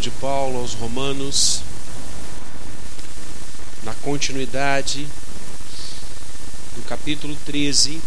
de 0.00 0.10
Paulo 0.10 0.58
aos 0.58 0.74
Romanos, 0.74 1.60
na 3.82 3.94
continuidade 3.94 5.06
do 6.74 6.82
capítulo 6.88 7.36
13. 7.46 8.00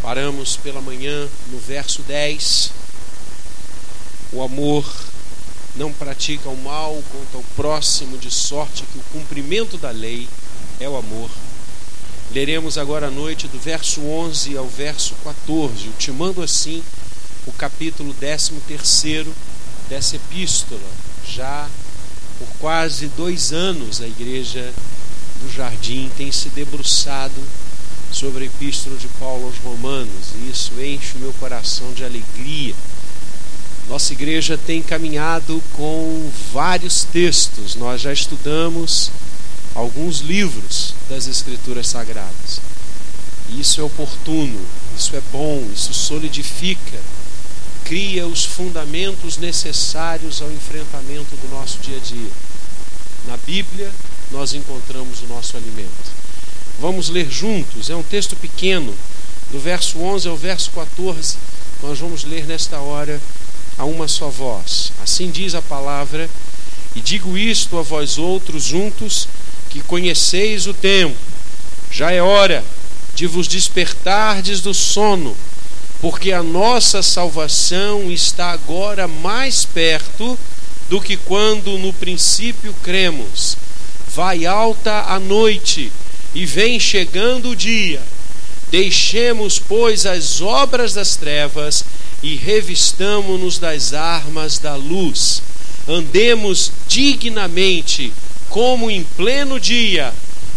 Paramos 0.00 0.56
pela 0.56 0.80
manhã 0.80 1.28
no 1.48 1.58
verso 1.58 2.02
10. 2.02 2.72
O 4.32 4.42
amor 4.42 4.84
não 5.76 5.92
pratica 5.92 6.48
o 6.48 6.56
mal 6.56 7.02
contra 7.12 7.38
o 7.38 7.44
próximo, 7.54 8.16
de 8.16 8.30
sorte 8.30 8.84
que 8.84 8.98
o 8.98 9.04
cumprimento 9.12 9.76
da 9.76 9.90
lei 9.90 10.28
é 10.80 10.88
o 10.88 10.96
amor. 10.96 11.30
Leremos 12.32 12.78
agora 12.78 13.08
à 13.08 13.10
noite 13.10 13.46
do 13.46 13.58
verso 13.58 14.00
11 14.00 14.56
ao 14.56 14.66
verso 14.66 15.14
14, 15.22 15.88
ultimando 15.88 16.42
assim 16.42 16.82
o 17.46 17.52
capítulo 17.52 18.14
13 18.14 18.52
dessa 19.88 20.16
epístola. 20.16 20.80
Já 21.26 21.68
por 22.38 22.48
quase 22.58 23.06
dois 23.08 23.52
anos 23.52 24.00
a 24.00 24.06
igreja 24.06 24.72
do 25.40 25.52
Jardim 25.52 26.10
tem 26.16 26.30
se 26.30 26.48
debruçado 26.50 27.40
sobre 28.12 28.44
a 28.44 28.46
epístola 28.46 28.96
de 28.96 29.08
Paulo 29.08 29.46
aos 29.46 29.58
Romanos, 29.58 30.34
e 30.36 30.50
isso 30.50 30.72
enche 30.80 31.16
o 31.16 31.20
meu 31.20 31.32
coração 31.34 31.92
de 31.92 32.04
alegria. 32.04 32.74
Nossa 33.88 34.12
igreja 34.12 34.58
tem 34.58 34.82
caminhado 34.82 35.62
com 35.72 36.30
vários 36.52 37.04
textos, 37.04 37.74
nós 37.74 38.00
já 38.00 38.12
estudamos 38.12 39.10
alguns 39.74 40.20
livros 40.20 40.94
das 41.08 41.26
Escrituras 41.26 41.88
Sagradas. 41.88 42.60
E 43.48 43.60
isso 43.60 43.80
é 43.80 43.84
oportuno, 43.84 44.60
isso 44.96 45.16
é 45.16 45.22
bom, 45.32 45.66
isso 45.74 45.92
solidifica, 45.92 47.00
cria 47.84 48.26
os 48.26 48.44
fundamentos 48.44 49.36
necessários 49.36 50.40
ao 50.40 50.50
enfrentamento 50.50 51.36
do 51.36 51.50
nosso 51.50 51.78
dia 51.78 51.96
a 51.96 52.00
dia. 52.00 52.30
Na 53.26 53.36
Bíblia, 53.36 53.90
nós 54.30 54.54
encontramos 54.54 55.22
o 55.22 55.26
nosso 55.26 55.56
alimento. 55.56 56.12
Vamos 56.80 57.08
ler 57.08 57.30
juntos, 57.30 57.90
é 57.90 57.94
um 57.94 58.02
texto 58.02 58.34
pequeno, 58.36 58.94
do 59.50 59.60
verso 59.60 59.98
11 59.98 60.28
ao 60.28 60.36
verso 60.36 60.70
14. 60.70 61.36
Nós 61.82 61.98
vamos 61.98 62.24
ler 62.24 62.46
nesta 62.46 62.78
hora 62.78 63.20
a 63.76 63.84
uma 63.84 64.08
só 64.08 64.28
voz. 64.28 64.92
Assim 65.02 65.30
diz 65.30 65.54
a 65.54 65.62
palavra, 65.62 66.28
e 66.94 67.00
digo 67.00 67.36
isto 67.36 67.78
a 67.78 67.82
vós 67.82 68.18
outros 68.18 68.64
juntos 68.64 69.28
que 69.68 69.80
conheceis 69.80 70.66
o 70.66 70.74
tempo. 70.74 71.16
Já 71.90 72.10
é 72.10 72.22
hora 72.22 72.64
de 73.14 73.26
vos 73.26 73.46
despertardes 73.46 74.60
do 74.60 74.72
sono, 74.72 75.36
porque 76.02 76.32
a 76.32 76.42
nossa 76.42 77.00
salvação 77.00 78.10
está 78.10 78.50
agora 78.50 79.06
mais 79.06 79.64
perto 79.64 80.36
do 80.90 81.00
que 81.00 81.16
quando 81.16 81.78
no 81.78 81.92
princípio 81.92 82.74
cremos. 82.82 83.56
Vai 84.12 84.44
alta 84.44 85.04
a 85.06 85.20
noite 85.20 85.92
e 86.34 86.44
vem 86.44 86.80
chegando 86.80 87.50
o 87.50 87.56
dia. 87.56 88.02
Deixemos, 88.68 89.60
pois, 89.60 90.04
as 90.04 90.40
obras 90.40 90.92
das 90.92 91.14
trevas 91.14 91.84
e 92.20 92.34
revistamo-nos 92.34 93.60
das 93.60 93.94
armas 93.94 94.58
da 94.58 94.74
luz. 94.74 95.40
Andemos 95.86 96.72
dignamente 96.88 98.12
como 98.48 98.90
em 98.90 99.04
pleno 99.04 99.60
dia, 99.60 100.12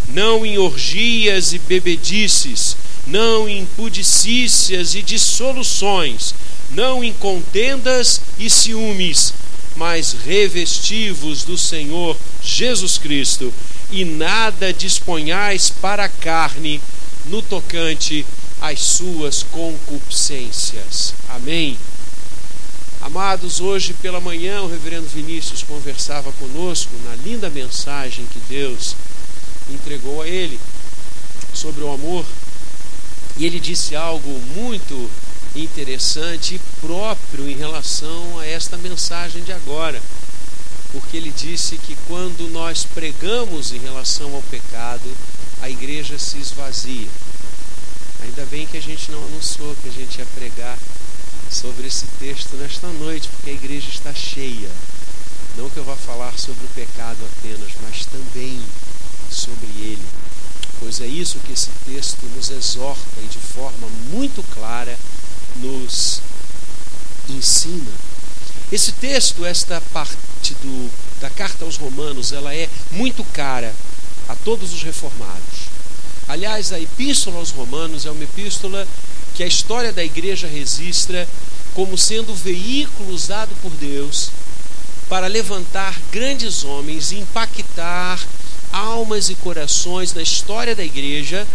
não 0.09 0.43
em 0.43 0.57
orgias 0.57 1.53
e 1.53 1.59
bebedices, 1.59 2.75
não 3.07 3.47
em 3.47 3.65
pudicícias 3.65 4.95
e 4.95 5.01
dissoluções, 5.01 6.33
não 6.71 7.03
em 7.03 7.13
contendas 7.13 8.21
e 8.39 8.49
ciúmes, 8.49 9.33
mas 9.75 10.13
revestivos 10.25 11.43
do 11.43 11.57
Senhor 11.57 12.17
Jesus 12.41 12.97
Cristo, 12.97 13.53
e 13.91 14.03
nada 14.03 14.73
disponhais 14.73 15.69
para 15.69 16.05
a 16.05 16.09
carne 16.09 16.81
no 17.25 17.41
tocante 17.41 18.25
às 18.59 18.79
suas 18.79 19.43
concupiscências. 19.43 21.13
Amém. 21.29 21.77
Amados, 23.01 23.61
hoje 23.61 23.93
pela 23.93 24.19
manhã 24.19 24.63
o 24.63 24.67
reverendo 24.67 25.07
Vinícius 25.07 25.61
conversava 25.61 26.31
conosco 26.33 26.91
na 27.03 27.15
linda 27.17 27.49
mensagem 27.49 28.25
que 28.25 28.39
Deus 28.49 28.95
entregou 29.69 30.23
a 30.23 30.27
ele 30.27 30.59
sobre 31.53 31.83
o 31.83 31.91
amor. 31.91 32.25
E 33.37 33.45
ele 33.45 33.59
disse 33.59 33.95
algo 33.95 34.29
muito 34.55 35.09
interessante 35.55 36.55
e 36.55 36.59
próprio 36.79 37.49
em 37.49 37.55
relação 37.55 38.39
a 38.39 38.45
esta 38.45 38.77
mensagem 38.77 39.43
de 39.43 39.51
agora. 39.51 40.01
Porque 40.91 41.17
ele 41.17 41.31
disse 41.31 41.77
que 41.77 41.97
quando 42.07 42.49
nós 42.49 42.85
pregamos 42.85 43.73
em 43.73 43.79
relação 43.79 44.33
ao 44.33 44.41
pecado, 44.43 45.09
a 45.61 45.69
igreja 45.69 46.17
se 46.17 46.37
esvazia. 46.37 47.07
Ainda 48.23 48.45
bem 48.45 48.65
que 48.65 48.77
a 48.77 48.81
gente 48.81 49.11
não 49.11 49.23
anunciou 49.25 49.75
que 49.81 49.89
a 49.89 49.91
gente 49.91 50.17
ia 50.19 50.25
pregar 50.35 50.77
sobre 51.51 51.87
esse 51.87 52.05
texto 52.19 52.55
nesta 52.55 52.87
noite, 52.87 53.29
porque 53.29 53.49
a 53.49 53.53
igreja 53.53 53.89
está 53.89 54.13
cheia. 54.13 54.69
Não 55.57 55.69
que 55.69 55.77
eu 55.77 55.85
vá 55.85 55.95
falar 55.95 56.37
sobre 56.37 56.65
o 56.65 56.69
pecado 56.69 57.17
apenas, 57.37 57.71
mas 57.81 58.05
também 58.05 58.61
sobre 59.29 59.67
ele. 59.79 60.03
Pois 60.79 61.01
é 61.01 61.07
isso 61.07 61.39
que 61.39 61.53
esse 61.53 61.69
texto 61.85 62.25
nos 62.35 62.49
exorta 62.49 63.21
e 63.23 63.27
de 63.27 63.39
forma 63.39 63.87
muito 64.11 64.43
clara 64.53 64.97
nos 65.57 66.21
ensina. 67.29 67.91
Esse 68.71 68.91
texto, 68.93 69.45
esta 69.45 69.81
parte 69.93 70.53
do, 70.55 70.91
da 71.21 71.29
carta 71.29 71.65
aos 71.65 71.77
Romanos, 71.77 72.31
ela 72.31 72.53
é 72.53 72.69
muito 72.91 73.23
cara 73.25 73.73
a 74.27 74.35
todos 74.35 74.73
os 74.73 74.83
reformados. 74.83 75.69
Aliás, 76.27 76.71
a 76.73 76.79
epístola 76.79 77.37
aos 77.37 77.51
Romanos 77.51 78.05
é 78.05 78.11
uma 78.11 78.23
epístola 78.23 78.87
que 79.35 79.43
a 79.43 79.47
história 79.47 79.93
da 79.93 80.03
igreja 80.03 80.47
registra 80.47 81.27
como 81.73 81.97
sendo 81.97 82.31
o 82.31 82.35
veículo 82.35 83.13
usado 83.13 83.53
por 83.61 83.71
Deus 83.71 84.29
para 85.07 85.27
levantar 85.27 85.99
grandes 86.11 86.63
homens 86.63 87.11
e 87.11 87.17
impactar 87.17 88.19
almas 88.71 89.29
e 89.29 89.35
corações 89.35 90.13
na 90.13 90.21
história 90.21 90.75
da 90.75 90.83
igreja 90.83 91.47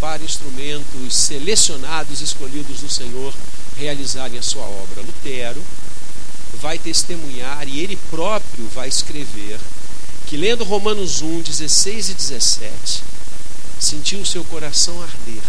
para 0.00 0.22
instrumentos 0.22 1.14
selecionados, 1.14 2.20
escolhidos 2.20 2.80
do 2.80 2.88
Senhor, 2.88 3.34
realizarem 3.76 4.38
a 4.38 4.42
sua 4.42 4.64
obra. 4.64 5.02
Lutero 5.02 5.62
vai 6.54 6.78
testemunhar 6.78 7.68
e 7.68 7.80
ele 7.80 7.96
próprio 8.10 8.66
vai 8.74 8.88
escrever 8.88 9.58
que, 10.26 10.36
lendo 10.36 10.64
Romanos 10.64 11.22
1, 11.22 11.42
16 11.42 12.10
e 12.10 12.14
17, 12.14 13.02
sentiu 13.78 14.24
seu 14.24 14.44
coração 14.44 15.02
arder 15.02 15.42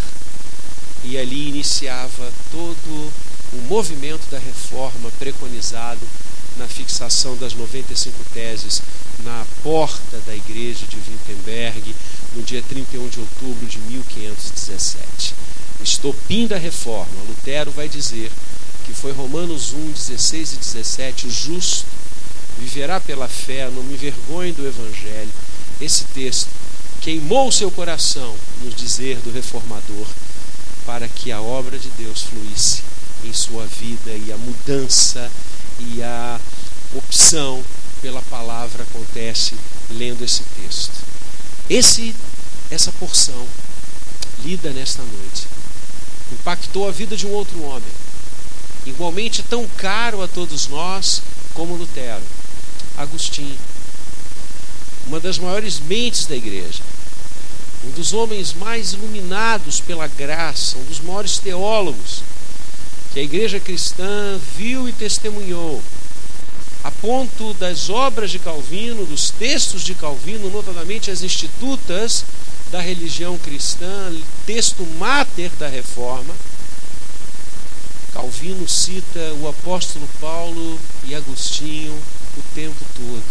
e 1.04 1.18
ali 1.18 1.50
iniciava 1.50 2.32
todo 2.52 3.12
o 3.54 3.62
movimento 3.68 4.30
da 4.30 4.40
reforma 4.40 5.12
preconizado 5.20 6.00
na 6.58 6.68
fixação 6.68 7.36
das 7.38 7.54
95 7.54 8.24
teses 8.34 8.82
na 9.24 9.46
porta 9.64 10.20
da 10.26 10.36
igreja 10.36 10.86
de 10.88 10.98
Wittenberg 10.98 11.96
no 12.36 12.44
dia 12.44 12.62
31 12.62 13.08
de 13.10 13.20
outubro 13.20 13.66
de 13.66 13.80
1517. 13.80 15.36
O 15.80 15.84
estopim 15.84 16.48
da 16.48 16.58
reforma, 16.58 17.24
Lutero 17.28 17.72
vai 17.72 17.88
dizer 17.90 18.32
que 18.86 18.94
foi 18.94 19.12
Romanos 19.12 19.74
1, 19.74 19.92
16 19.92 20.54
e 20.54 20.56
17, 20.58 21.28
o 21.28 21.32
justo 21.32 21.86
viverá 22.58 23.00
pela 23.00 23.28
fé, 23.28 23.70
não 23.70 23.84
me 23.84 23.96
vergonhe 23.96 24.52
do 24.52 24.68
evangelho. 24.68 25.32
Esse 25.80 26.04
texto 26.06 26.50
queimou 27.02 27.52
seu 27.52 27.72
coração 27.72 28.36
no 28.62 28.70
dizer 28.70 29.18
do 29.18 29.32
reformador 29.32 30.06
para 30.86 31.08
que 31.08 31.32
a 31.32 31.42
obra 31.42 31.78
de 31.78 31.90
Deus 31.98 32.24
fluísse 32.24 32.84
em 33.24 33.34
sua 33.34 33.66
vida 33.66 34.12
e 34.12 34.32
a 34.32 34.38
mudança 34.38 35.32
e 35.82 36.04
a 36.04 36.40
opção 36.94 37.64
pela 38.02 38.22
palavra 38.24 38.84
acontece 38.84 39.56
lendo 39.90 40.24
esse 40.24 40.44
texto. 40.44 40.94
Esse 41.70 42.16
essa 42.70 42.92
porção 42.94 43.46
lida 44.44 44.72
nesta 44.72 45.04
noite 45.04 45.48
impactou 46.32 46.88
a 46.88 46.92
vida 46.92 47.18
de 47.18 47.28
um 47.28 47.32
outro 47.32 47.62
homem, 47.64 47.92
igualmente 48.86 49.44
tão 49.44 49.68
caro 49.78 50.22
a 50.22 50.28
todos 50.28 50.68
nós 50.68 51.22
como 51.54 51.76
Lutero, 51.76 52.24
Agostinho, 52.98 53.58
uma 55.08 55.20
das 55.20 55.38
maiores 55.38 55.80
mentes 55.80 56.26
da 56.26 56.36
igreja, 56.36 56.82
um 57.84 57.92
dos 57.92 58.14
homens 58.14 58.54
mais 58.54 58.94
iluminados 58.94 59.82
pela 59.82 60.08
graça, 60.08 60.78
um 60.78 60.86
dos 60.86 61.00
maiores 61.02 61.38
teólogos 61.40 62.24
que 63.14 63.20
a 63.20 63.24
igreja 63.24 63.60
cristã 63.60 64.40
viu 64.56 64.88
e 64.88 64.94
testemunhou, 64.94 65.82
a 66.84 66.90
ponto 66.90 67.54
das 67.56 67.90
obras 67.90 68.32
de 68.32 68.40
Calvino, 68.40 69.06
dos 69.06 69.30
textos 69.30 69.84
de 69.84 69.94
Calvino, 69.94 70.50
notadamente 70.50 71.12
as 71.12 71.22
institutas 71.22 72.26
da 72.72 72.80
religião 72.80 73.38
cristã, 73.38 74.14
texto 74.46 74.88
máter 74.98 75.52
da 75.60 75.68
reforma, 75.68 76.34
Calvino 78.14 78.68
cita 78.68 79.20
o 79.42 79.48
apóstolo 79.48 80.08
Paulo 80.20 80.80
e 81.06 81.16
Agostinho 81.16 81.98
o 82.38 82.42
tempo 82.54 82.86
todo. 82.96 83.24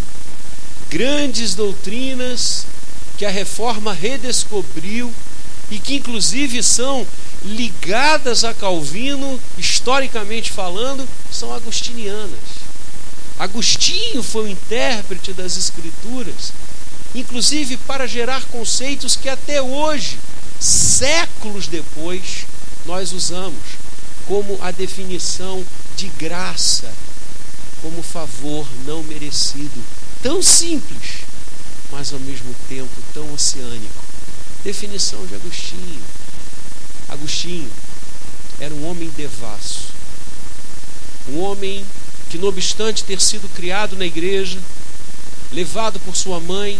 Grandes 0.88 1.54
doutrinas 1.54 2.66
que 3.16 3.24
a 3.24 3.30
reforma 3.30 3.92
redescobriu 3.92 5.12
e 5.70 5.78
que, 5.78 5.94
inclusive, 5.96 6.62
são 6.62 7.06
ligadas 7.42 8.44
a 8.44 8.52
Calvino, 8.52 9.40
historicamente 9.56 10.50
falando, 10.50 11.08
são 11.32 11.52
agostinianas. 11.52 12.60
Agostinho 13.38 14.22
foi 14.22 14.44
o 14.44 14.48
intérprete 14.48 15.32
das 15.32 15.56
Escrituras, 15.56 16.52
inclusive 17.14 17.76
para 17.78 18.06
gerar 18.06 18.44
conceitos 18.46 19.16
que 19.16 19.28
até 19.28 19.62
hoje, 19.62 20.18
séculos 20.58 21.66
depois, 21.66 22.44
nós 22.84 23.12
usamos 23.12 23.58
como 24.26 24.58
a 24.62 24.70
definição 24.70 25.64
de 25.96 26.08
graça, 26.08 26.92
como 27.82 28.02
favor 28.02 28.66
não 28.84 29.02
merecido. 29.02 29.82
Tão 30.22 30.42
simples, 30.42 31.22
mas 31.90 32.12
ao 32.12 32.20
mesmo 32.20 32.54
tempo 32.68 32.90
tão 33.14 33.32
oceânico. 33.32 34.04
Definição 34.62 35.24
de 35.26 35.34
Agostinho. 35.34 36.02
Agostinho 37.10 37.70
era 38.60 38.72
um 38.72 38.88
homem 38.88 39.10
devasso, 39.16 39.88
um 41.28 41.40
homem 41.40 41.84
que, 42.28 42.38
não 42.38 42.48
obstante 42.48 43.02
ter 43.02 43.20
sido 43.20 43.48
criado 43.48 43.96
na 43.96 44.04
igreja, 44.04 44.58
levado 45.50 45.98
por 46.00 46.14
sua 46.14 46.38
mãe, 46.38 46.78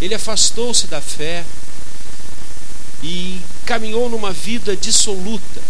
ele 0.00 0.14
afastou-se 0.14 0.86
da 0.86 1.00
fé 1.00 1.44
e 3.02 3.40
caminhou 3.66 4.08
numa 4.08 4.32
vida 4.32 4.76
dissoluta, 4.76 5.60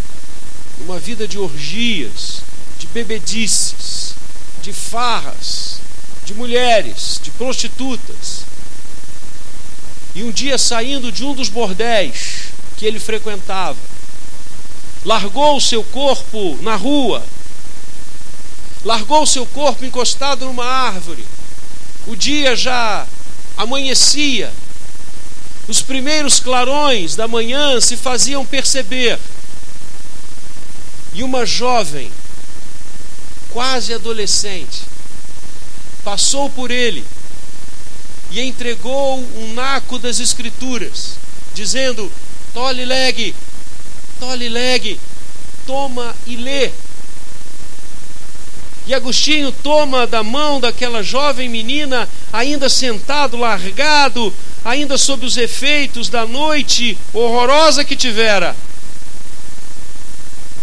numa 0.79 0.99
vida 0.99 1.27
de 1.27 1.39
orgias, 1.39 2.43
de 2.79 2.87
bebedices, 2.89 4.15
de 4.61 4.73
farras, 4.73 5.81
de 6.27 6.35
mulheres, 6.35 7.19
de 7.23 7.31
prostitutas. 7.31 8.45
E 10.15 10.23
um 10.23 10.31
dia, 10.31 10.59
saindo 10.59 11.11
de 11.11 11.25
um 11.25 11.35
dos 11.35 11.49
bordéis 11.49 12.50
que 12.81 12.87
ele 12.87 12.99
frequentava, 12.99 13.79
largou 15.05 15.57
o 15.57 15.61
seu 15.61 15.85
corpo 15.85 16.59
na 16.61 16.75
rua 16.75 17.25
largou 18.85 19.27
seu 19.27 19.45
corpo 19.47 19.85
encostado 19.85 20.47
numa 20.47 20.65
árvore. 20.65 21.25
O 22.07 22.17
dia 22.17 22.57
já 22.57 23.07
amanhecia. 23.57 24.53
Os 25.69 25.83
primeiros 25.83 26.41
clarões 26.41 27.15
da 27.15 27.29
manhã 27.29 27.81
se 27.81 27.97
faziam 27.97 28.45
perceber. 28.45 29.19
E 31.13 31.23
uma 31.23 31.45
jovem, 31.45 32.11
quase 33.51 33.93
adolescente, 33.93 34.83
passou 36.03 36.49
por 36.49 36.71
ele 36.71 37.05
e 38.31 38.41
entregou 38.41 39.19
um 39.19 39.53
naco 39.53 39.99
das 39.99 40.21
Escrituras, 40.21 41.17
dizendo: 41.53 42.11
Tole 42.53 42.85
legue, 42.85 43.35
tole 44.19 44.49
legue, 44.49 45.01
toma 45.67 46.15
e 46.27 46.37
lê. 46.37 46.71
E 48.87 48.95
Agostinho 48.95 49.53
toma 49.53 50.05
da 50.05 50.23
mão 50.25 50.59
daquela 50.59 51.01
jovem 51.01 51.49
menina, 51.49 52.09
ainda 52.33 52.69
sentado, 52.69 53.37
largado, 53.37 54.35
ainda 54.65 54.99
sob 54.99 55.25
os 55.25 55.37
efeitos 55.37 56.09
da 56.09 56.27
noite 56.27 56.99
horrorosa 57.13 57.85
que 57.85 57.95
tivera, 57.95 58.57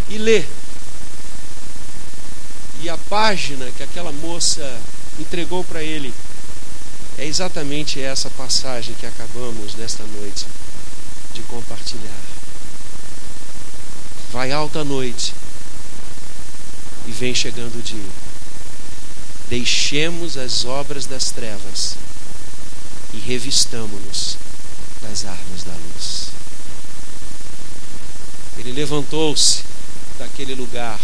e 0.10 0.18
lê. 0.18 0.44
E 2.81 2.90
a 2.90 2.98
página 2.98 3.72
que 3.78 3.83
aquela 3.83 4.12
moça 4.12 4.78
entregou 5.19 5.63
para 5.63 5.81
ele 5.81 6.13
é 7.18 7.25
exatamente 7.25 8.01
essa 8.01 8.30
passagem 8.31 8.94
que 9.00 9.06
acabamos 9.06 9.74
nesta 9.75 10.04
noite 10.04 10.45
de 11.33 11.41
compartilhar. 11.44 12.21
Vai 14.31 14.51
alta 14.51 14.83
noite 14.83 15.33
e 17.07 17.12
vem 17.12 17.33
chegando 17.33 17.79
o 17.79 17.81
dia. 17.81 18.12
Deixemos 19.50 20.38
as 20.38 20.65
obras 20.65 21.06
das 21.06 21.31
trevas 21.31 21.95
e 23.13 23.18
revistamo-nos 23.18 24.38
das 25.01 25.25
armas 25.25 25.63
da 25.63 25.71
luz. 25.71 26.27
Ele 28.57 28.73
levantou-se 28.73 29.63
daquele 30.19 30.56
lugar 30.56 31.00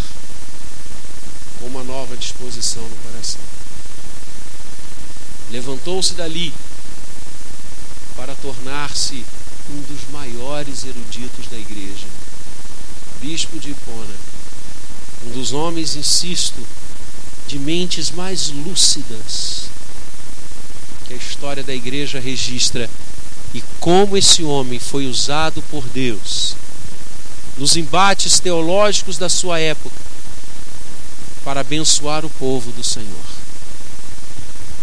com 1.60 1.68
uma 1.68 1.84
nova 1.84 2.18
disposição 2.18 2.84
no 2.84 2.96
coração. 2.98 3.42
Levantou-se 5.50 6.14
dali 6.16 6.54
para 8.18 8.36
tornar-se 8.36 9.24
um 9.70 9.82
dos 9.82 10.12
maiores 10.12 10.84
eruditos 10.84 11.48
da 11.48 11.58
igreja, 11.58 12.08
bispo 13.22 13.60
de 13.60 13.72
Hipona 13.72 14.34
um 15.26 15.32
dos 15.32 15.54
homens, 15.54 15.96
insisto, 15.96 16.66
de 17.48 17.58
mentes 17.58 18.12
mais 18.12 18.50
lúcidas 18.50 19.70
que 21.08 21.14
a 21.14 21.18
história 21.18 21.64
da 21.64 21.74
igreja 21.74 22.20
registra 22.20 22.90
e 23.54 23.64
como 23.80 24.18
esse 24.18 24.44
homem 24.44 24.80
foi 24.80 25.06
usado 25.06 25.62
por 25.64 25.84
Deus 25.90 26.56
nos 27.58 27.78
embates 27.78 28.40
teológicos 28.40 29.18
da 29.18 29.30
sua 29.30 29.60
época 29.60 29.96
para 31.44 31.62
abençoar 31.62 32.26
o 32.26 32.30
povo 32.30 32.72
do 32.72 32.84
Senhor. 32.84 33.26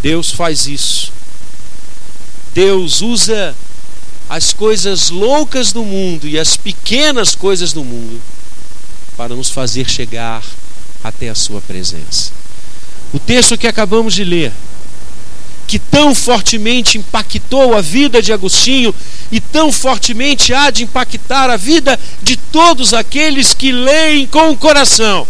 Deus 0.02 0.30
faz 0.30 0.66
isso. 0.66 1.12
Deus 2.54 3.00
usa 3.00 3.56
as 4.30 4.52
coisas 4.52 5.10
loucas 5.10 5.72
do 5.72 5.84
mundo 5.84 6.28
e 6.28 6.38
as 6.38 6.56
pequenas 6.56 7.34
coisas 7.34 7.72
do 7.72 7.84
mundo 7.84 8.22
para 9.16 9.34
nos 9.34 9.50
fazer 9.50 9.90
chegar 9.90 10.44
até 11.02 11.28
a 11.28 11.34
Sua 11.34 11.60
presença. 11.60 12.30
O 13.12 13.18
texto 13.18 13.58
que 13.58 13.66
acabamos 13.66 14.14
de 14.14 14.22
ler, 14.22 14.52
que 15.66 15.80
tão 15.80 16.14
fortemente 16.14 16.96
impactou 16.96 17.74
a 17.74 17.80
vida 17.80 18.22
de 18.22 18.32
Agostinho 18.32 18.94
e 19.32 19.40
tão 19.40 19.72
fortemente 19.72 20.54
há 20.54 20.70
de 20.70 20.84
impactar 20.84 21.50
a 21.50 21.56
vida 21.56 21.98
de 22.22 22.36
todos 22.36 22.94
aqueles 22.94 23.52
que 23.52 23.72
leem 23.72 24.28
com 24.28 24.50
o 24.50 24.56
coração, 24.56 25.26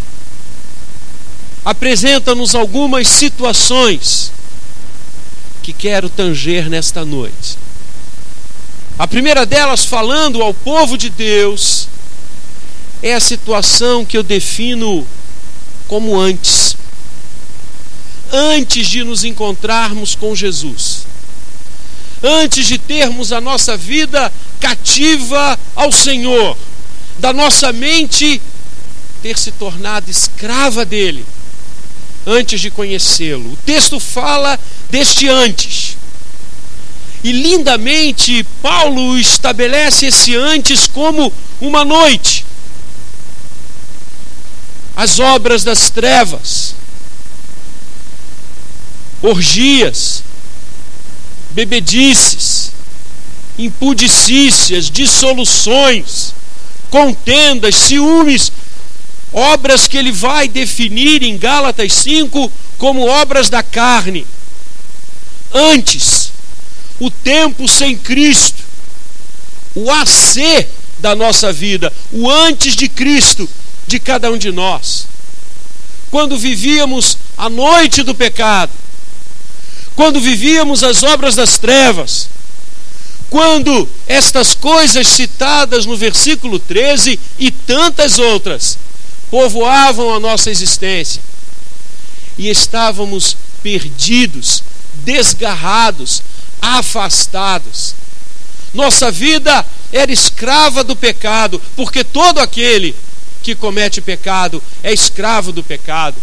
apresenta-nos 1.65 2.53
algumas 2.53 3.07
situações 3.07 4.31
que 5.63 5.73
quero 5.73 6.07
tanger 6.07 6.69
nesta 6.69 7.03
noite. 7.03 7.70
A 8.97 9.07
primeira 9.07 9.45
delas, 9.45 9.85
falando 9.85 10.41
ao 10.41 10.53
povo 10.53 10.97
de 10.97 11.09
Deus 11.09 11.87
é 13.01 13.13
a 13.13 13.19
situação 13.19 14.05
que 14.05 14.17
eu 14.17 14.23
defino 14.23 15.07
como 15.87 16.19
antes. 16.19 16.75
Antes 18.31 18.87
de 18.87 19.03
nos 19.03 19.23
encontrarmos 19.23 20.15
com 20.15 20.35
Jesus. 20.35 21.07
Antes 22.23 22.67
de 22.67 22.77
termos 22.77 23.31
a 23.31 23.41
nossa 23.41 23.75
vida 23.75 24.31
cativa 24.59 25.59
ao 25.75 25.91
Senhor, 25.91 26.55
da 27.17 27.33
nossa 27.33 27.73
mente 27.73 28.39
ter 29.21 29.37
se 29.37 29.51
tornado 29.51 30.09
escrava 30.09 30.85
dele, 30.85 31.25
antes 32.25 32.61
de 32.61 32.69
conhecê-lo. 32.69 33.53
O 33.53 33.57
texto 33.65 33.99
fala 33.99 34.59
deste 34.89 35.27
antes. 35.27 35.97
E 37.23 37.31
lindamente 37.31 38.45
Paulo 38.61 39.17
estabelece 39.17 40.07
esse 40.07 40.35
antes 40.35 40.87
como 40.87 41.31
uma 41.59 41.85
noite 41.85 42.45
as 45.01 45.19
obras 45.19 45.63
das 45.63 45.89
trevas, 45.89 46.75
orgias, 49.19 50.23
bebedices, 51.49 52.71
impudicícias, 53.57 54.91
dissoluções, 54.91 56.35
contendas, 56.91 57.73
ciúmes, 57.73 58.51
obras 59.33 59.87
que 59.87 59.97
ele 59.97 60.11
vai 60.11 60.47
definir 60.47 61.23
em 61.23 61.35
Gálatas 61.35 61.93
5 61.93 62.51
como 62.77 63.07
obras 63.07 63.49
da 63.49 63.63
carne. 63.63 64.27
Antes, 65.51 66.20
o 67.01 67.09
tempo 67.09 67.67
sem 67.67 67.97
Cristo, 67.97 68.63
o 69.73 69.89
AC 69.89 70.67
da 70.99 71.15
nossa 71.15 71.51
vida, 71.51 71.91
o 72.11 72.29
antes 72.29 72.75
de 72.75 72.87
Cristo, 72.87 73.49
de 73.87 73.99
cada 73.99 74.31
um 74.31 74.37
de 74.37 74.51
nós. 74.51 75.07
Quando 76.11 76.37
vivíamos 76.37 77.17
a 77.35 77.49
noite 77.49 78.03
do 78.03 78.13
pecado, 78.13 78.71
quando 79.95 80.21
vivíamos 80.21 80.83
as 80.83 81.01
obras 81.01 81.33
das 81.33 81.57
trevas, 81.57 82.29
quando 83.31 83.89
estas 84.05 84.53
coisas 84.53 85.07
citadas 85.07 85.87
no 85.87 85.97
versículo 85.97 86.59
13 86.59 87.19
e 87.39 87.49
tantas 87.49 88.19
outras 88.19 88.77
povoavam 89.31 90.13
a 90.13 90.19
nossa 90.19 90.51
existência. 90.51 91.19
E 92.37 92.47
estávamos 92.47 93.35
perdidos, 93.63 94.61
desgarrados, 95.03 96.21
afastados. 96.61 97.95
Nossa 98.73 99.11
vida 99.11 99.65
era 99.91 100.11
escrava 100.11 100.83
do 100.83 100.95
pecado, 100.95 101.61
porque 101.75 102.03
todo 102.03 102.39
aquele 102.39 102.95
que 103.43 103.55
comete 103.55 104.01
pecado 104.01 104.63
é 104.83 104.93
escravo 104.93 105.51
do 105.51 105.63
pecado. 105.63 106.15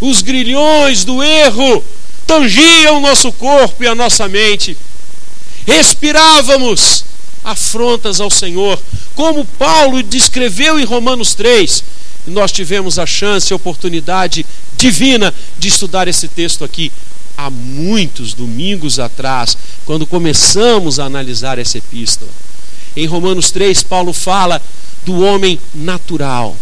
Os 0.00 0.22
grilhões 0.22 1.04
do 1.04 1.22
erro 1.22 1.84
tangiam 2.26 3.00
nosso 3.00 3.32
corpo 3.32 3.82
e 3.82 3.86
a 3.86 3.94
nossa 3.94 4.28
mente. 4.28 4.76
Respirávamos 5.66 7.04
afrontas 7.44 8.20
ao 8.20 8.30
Senhor, 8.30 8.80
como 9.14 9.44
Paulo 9.44 10.02
descreveu 10.02 10.78
em 10.78 10.84
Romanos 10.84 11.34
3. 11.34 11.84
E 12.26 12.30
nós 12.30 12.52
tivemos 12.52 12.98
a 12.98 13.06
chance, 13.06 13.52
a 13.52 13.56
oportunidade 13.56 14.44
divina 14.76 15.32
de 15.58 15.68
estudar 15.68 16.08
esse 16.08 16.28
texto 16.28 16.64
aqui 16.64 16.92
há 17.40 17.48
muitos 17.48 18.34
domingos 18.34 18.98
atrás, 18.98 19.56
quando 19.86 20.06
começamos 20.06 21.00
a 21.00 21.06
analisar 21.06 21.58
essa 21.58 21.78
epístola. 21.78 22.30
Em 22.94 23.06
Romanos 23.06 23.50
3, 23.50 23.82
Paulo 23.82 24.12
fala 24.12 24.60
do 25.06 25.20
homem 25.20 25.58
natural, 25.74 26.54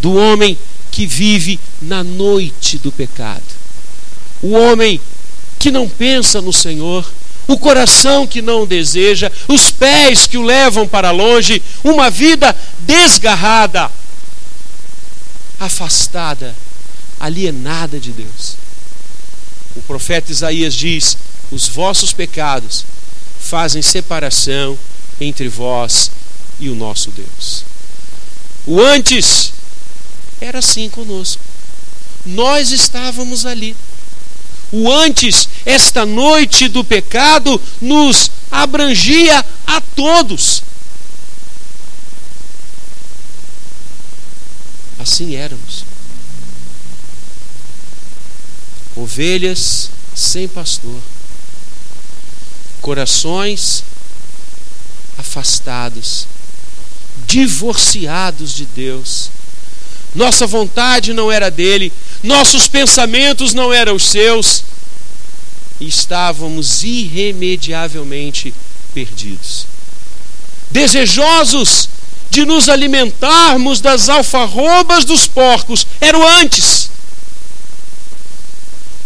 do 0.00 0.14
homem 0.14 0.58
que 0.90 1.06
vive 1.06 1.58
na 1.80 2.04
noite 2.04 2.76
do 2.78 2.92
pecado, 2.92 3.42
o 4.42 4.50
homem 4.50 5.00
que 5.58 5.70
não 5.70 5.88
pensa 5.88 6.42
no 6.42 6.52
Senhor, 6.52 7.10
o 7.48 7.56
coração 7.56 8.26
que 8.26 8.42
não 8.42 8.66
deseja, 8.66 9.32
os 9.48 9.70
pés 9.70 10.26
que 10.26 10.36
o 10.36 10.42
levam 10.42 10.86
para 10.86 11.10
longe, 11.10 11.62
uma 11.82 12.10
vida 12.10 12.54
desgarrada, 12.80 13.90
afastada, 15.58 16.54
alienada 17.18 17.98
de 17.98 18.12
Deus. 18.12 18.63
O 19.76 19.82
profeta 19.82 20.30
Isaías 20.30 20.74
diz: 20.74 21.16
Os 21.50 21.68
vossos 21.68 22.12
pecados 22.12 22.84
fazem 23.40 23.82
separação 23.82 24.78
entre 25.20 25.48
vós 25.48 26.10
e 26.58 26.68
o 26.68 26.74
nosso 26.74 27.10
Deus. 27.10 27.64
O 28.66 28.80
antes 28.80 29.52
era 30.40 30.58
assim 30.58 30.88
conosco. 30.88 31.42
Nós 32.24 32.70
estávamos 32.70 33.44
ali. 33.44 33.76
O 34.72 34.90
antes, 34.90 35.48
esta 35.64 36.04
noite 36.04 36.68
do 36.68 36.82
pecado, 36.82 37.60
nos 37.80 38.30
abrangia 38.50 39.44
a 39.66 39.80
todos. 39.80 40.62
Assim 44.98 45.36
éramos. 45.36 45.84
Ovelhas 48.96 49.90
sem 50.14 50.46
pastor, 50.46 51.00
corações 52.80 53.82
afastados, 55.18 56.26
divorciados 57.26 58.54
de 58.54 58.66
Deus. 58.66 59.30
Nossa 60.14 60.46
vontade 60.46 61.12
não 61.12 61.30
era 61.30 61.50
dele, 61.50 61.92
nossos 62.22 62.68
pensamentos 62.68 63.52
não 63.52 63.72
eram 63.72 63.96
os 63.96 64.04
seus, 64.04 64.62
e 65.80 65.88
estávamos 65.88 66.84
irremediavelmente 66.84 68.54
perdidos. 68.92 69.66
Desejosos 70.70 71.88
de 72.30 72.44
nos 72.44 72.68
alimentarmos 72.68 73.80
das 73.80 74.08
alfarrobas 74.08 75.04
dos 75.04 75.26
porcos, 75.26 75.86
era 76.00 76.18
o 76.18 76.26
antes. 76.26 76.90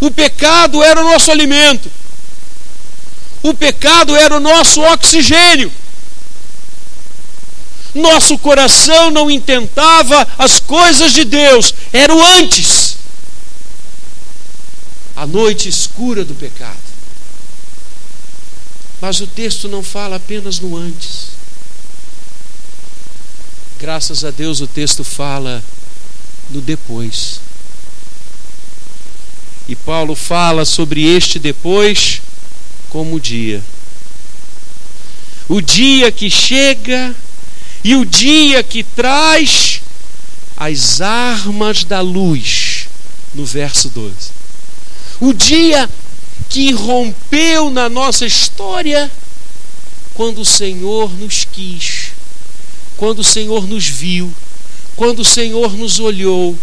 O 0.01 0.11
pecado 0.11 0.83
era 0.83 1.01
o 1.01 1.05
nosso 1.05 1.31
alimento. 1.31 1.91
O 3.43 3.55
pecado 3.55 4.15
era 4.17 4.37
o 4.37 4.41
nosso 4.41 4.81
oxigênio. 4.81 5.73
Nosso 7.95 8.39
coração 8.39 9.11
não 9.11 9.31
intentava 9.31 10.27
as 10.39 10.61
coisas 10.61 11.13
de 11.13 11.25
Deus, 11.25 11.75
era 11.93 12.15
o 12.15 12.23
antes. 12.23 12.97
A 15.17 15.27
noite 15.27 15.69
escura 15.69 16.25
do 16.25 16.35
pecado. 16.35 16.79
Mas 19.01 19.21
o 19.21 19.27
texto 19.27 19.69
não 19.69 19.83
fala 19.83 20.17
apenas 20.17 20.61
no 20.61 20.77
antes. 20.77 21.29
Graças 23.81 24.25
a 24.25 24.31
Deus 24.31 24.61
o 24.61 24.67
texto 24.67 25.05
fala 25.05 25.63
no 26.51 26.61
depois. 26.61 27.41
E 29.69 29.77
Paulo 29.77 30.15
fala 30.15 30.65
sobre 30.65 31.05
este 31.05 31.39
depois 31.39 32.23
como 32.89 33.17
o 33.17 33.21
dia. 33.21 33.63
O 35.49 35.61
dia 35.61 36.11
que 36.11 36.31
chega 36.31 37.15
e 37.85 37.95
o 37.95 38.05
dia 38.05 38.63
que 38.63 38.83
traz 38.83 39.81
as 40.57 41.01
armas 41.01 41.85
da 41.85 42.01
luz, 42.01 42.89
no 43.35 43.45
verso 43.45 43.91
12. 43.91 44.15
O 45.21 45.33
dia 45.33 45.89
que 46.49 46.73
rompeu 46.73 47.71
na 47.71 47.89
nossa 47.89 48.27
história 48.27 49.11
quando 50.15 50.41
o 50.41 50.45
Senhor 50.45 51.13
nos 51.17 51.45
quis, 51.45 52.13
quando 52.97 53.21
o 53.21 53.25
Senhor 53.25 53.67
nos 53.69 53.87
viu, 53.87 54.33
quando 54.97 55.21
o 55.21 55.25
Senhor 55.25 55.77
nos 55.77 56.01
olhou, 56.01 56.59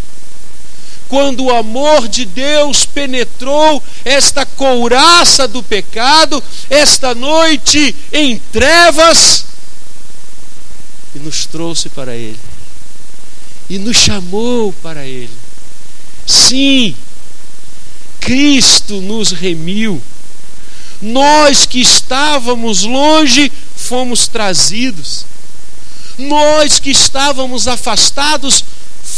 quando 1.07 1.45
o 1.45 1.51
amor 1.55 2.07
de 2.07 2.25
Deus 2.25 2.85
penetrou 2.85 3.81
esta 4.03 4.45
couraça 4.45 5.47
do 5.47 5.61
pecado, 5.61 6.43
esta 6.69 7.13
noite 7.13 7.95
em 8.11 8.37
trevas, 8.51 9.45
e 11.15 11.19
nos 11.19 11.45
trouxe 11.45 11.89
para 11.89 12.15
Ele, 12.15 12.39
e 13.69 13.77
nos 13.77 13.97
chamou 13.97 14.73
para 14.81 15.05
Ele. 15.05 15.31
Sim, 16.25 16.95
Cristo 18.19 19.01
nos 19.01 19.31
remiu. 19.31 20.01
Nós 21.01 21.65
que 21.65 21.81
estávamos 21.81 22.83
longe, 22.83 23.51
fomos 23.75 24.27
trazidos. 24.27 25.25
Nós 26.17 26.79
que 26.79 26.89
estávamos 26.89 27.67
afastados, 27.67 28.63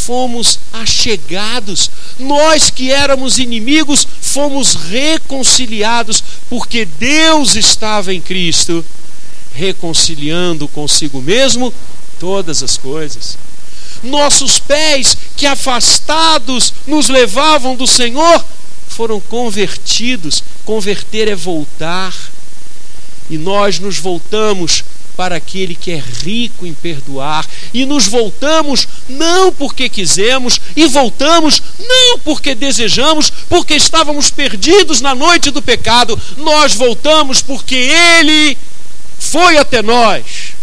fomos 0.07 0.57
achegados. 0.71 1.91
Nós 2.17 2.69
que 2.69 2.89
éramos 2.89 3.37
inimigos, 3.39 4.07
fomos 4.21 4.75
reconciliados, 4.75 6.23
porque 6.49 6.85
Deus 6.85 7.57
estava 7.57 8.13
em 8.13 8.21
Cristo 8.21 8.83
reconciliando 9.53 10.67
consigo 10.69 11.21
mesmo 11.21 11.73
todas 12.19 12.63
as 12.63 12.77
coisas. 12.77 13.37
Nossos 14.01 14.59
pés, 14.59 15.17
que 15.35 15.45
afastados 15.45 16.71
nos 16.85 17.09
levavam 17.09 17.75
do 17.75 17.85
Senhor, 17.85 18.45
foram 18.87 19.19
convertidos. 19.19 20.41
Converter 20.63 21.27
é 21.27 21.35
voltar. 21.35 22.15
E 23.29 23.37
nós 23.37 23.77
nos 23.79 23.97
voltamos 23.97 24.83
para 25.17 25.35
aquele 25.35 25.73
que 25.73 25.91
é 25.91 25.97
rico 26.23 26.65
em 26.65 26.75
perdoar. 26.75 27.45
E 27.73 27.85
nos 27.85 28.07
voltamos 28.07 28.87
não 29.09 29.51
porque 29.51 29.89
quisemos, 29.89 30.61
e 30.75 30.85
voltamos 30.87 31.61
não 31.79 32.19
porque 32.19 32.53
desejamos, 32.53 33.31
porque 33.49 33.73
estávamos 33.73 34.29
perdidos 34.29 35.01
na 35.01 35.15
noite 35.15 35.49
do 35.49 35.61
pecado. 35.61 36.17
Nós 36.37 36.75
voltamos 36.75 37.41
porque 37.41 37.75
Ele 37.75 38.55
foi 39.17 39.57
até 39.57 39.81
nós 39.81 40.53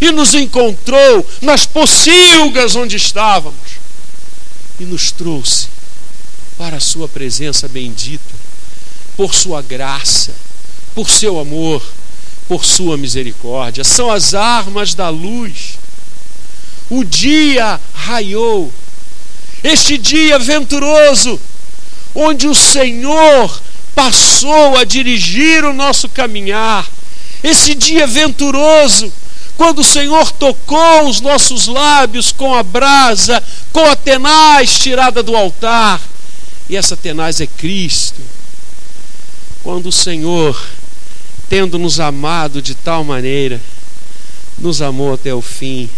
e 0.00 0.12
nos 0.12 0.34
encontrou 0.34 1.26
nas 1.42 1.66
pocilgas 1.66 2.76
onde 2.76 2.96
estávamos 2.96 3.80
e 4.78 4.84
nos 4.84 5.10
trouxe 5.10 5.66
para 6.56 6.76
a 6.76 6.80
Sua 6.80 7.08
presença 7.08 7.66
bendita, 7.66 8.34
por 9.16 9.34
Sua 9.34 9.60
graça, 9.60 10.32
por 10.94 11.10
Seu 11.10 11.40
amor, 11.40 11.82
por 12.50 12.64
Sua 12.64 12.96
misericórdia. 12.96 13.84
São 13.84 14.10
as 14.10 14.34
armas 14.34 14.92
da 14.92 15.08
luz. 15.08 15.78
O 16.90 17.04
dia 17.04 17.78
raiou, 17.94 18.72
este 19.62 19.96
dia 19.96 20.36
venturoso, 20.36 21.40
onde 22.12 22.48
o 22.48 22.54
Senhor 22.54 23.62
passou 23.94 24.76
a 24.76 24.82
dirigir 24.82 25.64
o 25.64 25.72
nosso 25.72 26.08
caminhar 26.08 26.90
esse 27.40 27.72
dia 27.72 28.04
venturoso, 28.04 29.12
quando 29.56 29.78
o 29.78 29.84
Senhor 29.84 30.32
tocou 30.32 31.08
os 31.08 31.20
nossos 31.20 31.68
lábios 31.68 32.32
com 32.32 32.52
a 32.52 32.64
brasa, 32.64 33.40
com 33.72 33.84
a 33.88 33.94
tenaz 33.94 34.76
tirada 34.76 35.22
do 35.22 35.36
altar, 35.36 36.00
e 36.68 36.76
essa 36.76 36.96
tenaz 36.96 37.40
é 37.40 37.46
Cristo. 37.46 38.20
Quando 39.62 39.86
o 39.86 39.92
Senhor, 39.92 40.60
tendo 41.50 41.80
nos 41.80 41.98
amado 41.98 42.62
de 42.62 42.76
tal 42.76 43.02
maneira, 43.02 43.60
nos 44.56 44.80
amou 44.80 45.12
até 45.12 45.34
o 45.34 45.42
fim 45.42 45.90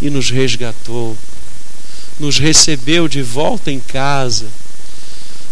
e 0.00 0.10
nos 0.10 0.30
resgatou. 0.30 1.16
nos 2.20 2.38
recebeu 2.38 3.08
de 3.08 3.22
volta 3.22 3.72
em 3.72 3.80
casa, 3.80 4.46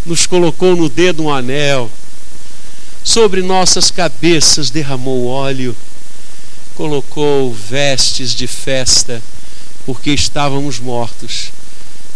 nos 0.06 0.26
colocou 0.26 0.76
no 0.76 0.88
dedo 0.88 1.24
um 1.24 1.32
anel, 1.32 1.90
sobre 3.02 3.42
nossas 3.42 3.90
cabeças 3.90 4.70
derramou 4.70 5.26
óleo, 5.26 5.74
colocou 6.76 7.52
vestes 7.52 8.32
de 8.32 8.46
festa, 8.46 9.20
porque 9.84 10.12
estávamos 10.12 10.78
mortos 10.78 11.50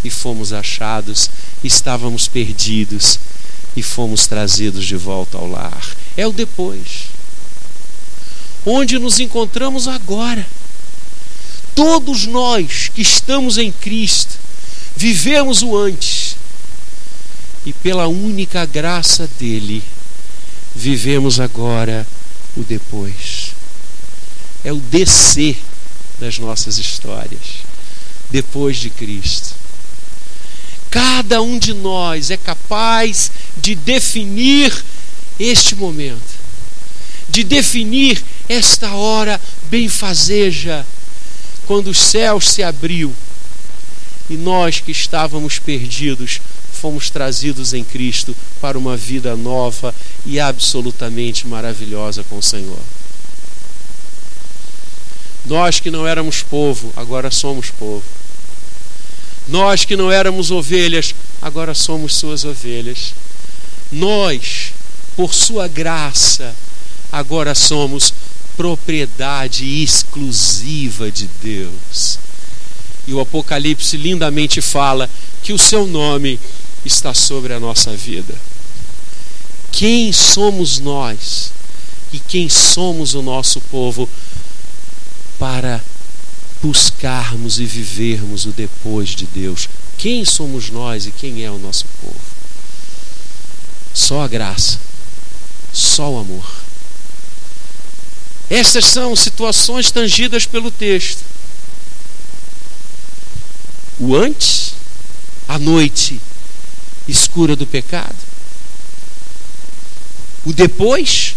e 0.04 0.10
fomos 0.10 0.52
achados, 0.52 1.28
estávamos 1.64 2.28
perdidos 2.28 3.18
e 3.76 3.82
fomos 3.82 4.26
trazidos 4.26 4.86
de 4.86 4.96
volta 4.96 5.36
ao 5.36 5.46
lar. 5.46 5.96
É 6.16 6.26
o 6.26 6.32
depois. 6.32 7.10
Onde 8.64 8.98
nos 8.98 9.20
encontramos 9.20 9.86
agora. 9.86 10.46
Todos 11.74 12.26
nós 12.26 12.88
que 12.88 13.02
estamos 13.02 13.58
em 13.58 13.70
Cristo 13.70 14.38
vivemos 14.96 15.62
o 15.62 15.76
antes 15.76 16.36
e 17.66 17.72
pela 17.72 18.06
única 18.06 18.64
graça 18.64 19.28
dele 19.38 19.84
vivemos 20.74 21.38
agora 21.38 22.06
o 22.56 22.62
depois. 22.62 23.52
É 24.64 24.72
o 24.72 24.76
descer 24.76 25.58
das 26.18 26.38
nossas 26.38 26.78
histórias 26.78 27.66
depois 28.30 28.78
de 28.78 28.90
Cristo. 28.90 29.54
Cada 30.90 31.42
um 31.42 31.58
de 31.58 31.74
nós 31.74 32.30
é 32.30 32.36
capaz 32.36 33.30
de 33.56 33.74
definir 33.74 34.72
este 35.38 35.74
momento, 35.74 36.36
de 37.28 37.44
definir 37.44 38.22
esta 38.48 38.94
hora 38.94 39.40
benfazeja, 39.64 40.86
quando 41.66 41.88
os 41.88 41.98
céus 41.98 42.48
se 42.48 42.62
abriu 42.62 43.12
e 44.28 44.36
nós 44.36 44.80
que 44.80 44.90
estávamos 44.90 45.58
perdidos 45.58 46.40
fomos 46.72 47.10
trazidos 47.10 47.72
em 47.72 47.82
Cristo 47.82 48.36
para 48.60 48.78
uma 48.78 48.96
vida 48.96 49.34
nova 49.36 49.94
e 50.24 50.38
absolutamente 50.38 51.46
maravilhosa 51.46 52.22
com 52.24 52.38
o 52.38 52.42
Senhor. 52.42 52.78
Nós 55.46 55.80
que 55.80 55.90
não 55.90 56.06
éramos 56.06 56.42
povo, 56.42 56.92
agora 56.96 57.30
somos 57.30 57.70
povo. 57.70 58.04
Nós 59.48 59.84
que 59.84 59.96
não 59.96 60.10
éramos 60.10 60.50
ovelhas, 60.50 61.14
agora 61.40 61.74
somos 61.74 62.14
suas 62.14 62.44
ovelhas. 62.44 63.14
Nós, 63.92 64.72
por 65.14 65.32
sua 65.32 65.68
graça, 65.68 66.54
agora 67.12 67.54
somos 67.54 68.12
propriedade 68.56 69.82
exclusiva 69.82 71.10
de 71.10 71.28
Deus. 71.42 72.18
E 73.06 73.12
o 73.12 73.20
Apocalipse 73.20 73.96
lindamente 73.96 74.60
fala 74.60 75.08
que 75.42 75.52
o 75.52 75.58
seu 75.58 75.86
nome 75.86 76.40
está 76.84 77.14
sobre 77.14 77.52
a 77.52 77.60
nossa 77.60 77.96
vida. 77.96 78.34
Quem 79.70 80.12
somos 80.12 80.80
nós 80.80 81.52
e 82.12 82.18
quem 82.18 82.48
somos 82.48 83.14
o 83.14 83.22
nosso 83.22 83.60
povo 83.60 84.08
para 85.38 85.84
buscarmos 86.62 87.58
e 87.60 87.64
vivermos 87.64 88.46
o 88.46 88.50
depois 88.50 89.10
de 89.10 89.26
Deus? 89.26 89.68
Quem 89.98 90.24
somos 90.24 90.70
nós 90.70 91.06
e 91.06 91.12
quem 91.12 91.44
é 91.44 91.50
o 91.50 91.58
nosso 91.58 91.86
povo? 92.00 92.20
Só 93.94 94.22
a 94.22 94.28
graça, 94.28 94.78
só 95.72 96.12
o 96.12 96.18
amor. 96.18 96.66
Estas 98.48 98.86
são 98.86 99.16
situações 99.16 99.90
tangidas 99.90 100.46
pelo 100.46 100.70
texto. 100.70 101.24
O 103.98 104.14
antes, 104.14 104.74
a 105.48 105.58
noite 105.58 106.20
escura 107.08 107.56
do 107.56 107.66
pecado. 107.66 108.16
O 110.44 110.52
depois, 110.52 111.34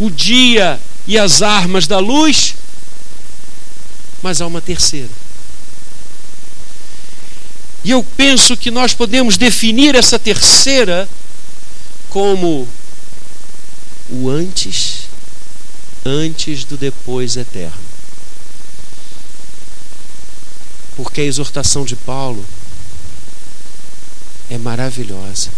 o 0.00 0.10
dia 0.10 0.80
e 1.06 1.18
as 1.18 1.42
armas 1.42 1.86
da 1.86 1.98
luz, 1.98 2.54
mas 4.24 4.40
há 4.40 4.46
uma 4.46 4.62
terceira. 4.62 5.10
E 7.84 7.90
eu 7.90 8.02
penso 8.16 8.56
que 8.56 8.70
nós 8.70 8.94
podemos 8.94 9.36
definir 9.36 9.94
essa 9.94 10.18
terceira 10.18 11.06
como 12.08 12.66
o 14.08 14.30
antes, 14.30 15.08
antes 16.06 16.64
do 16.64 16.78
depois 16.78 17.36
eterno. 17.36 17.84
Porque 20.96 21.20
a 21.20 21.24
exortação 21.24 21.84
de 21.84 21.94
Paulo 21.94 22.42
é 24.48 24.56
maravilhosa. 24.56 25.50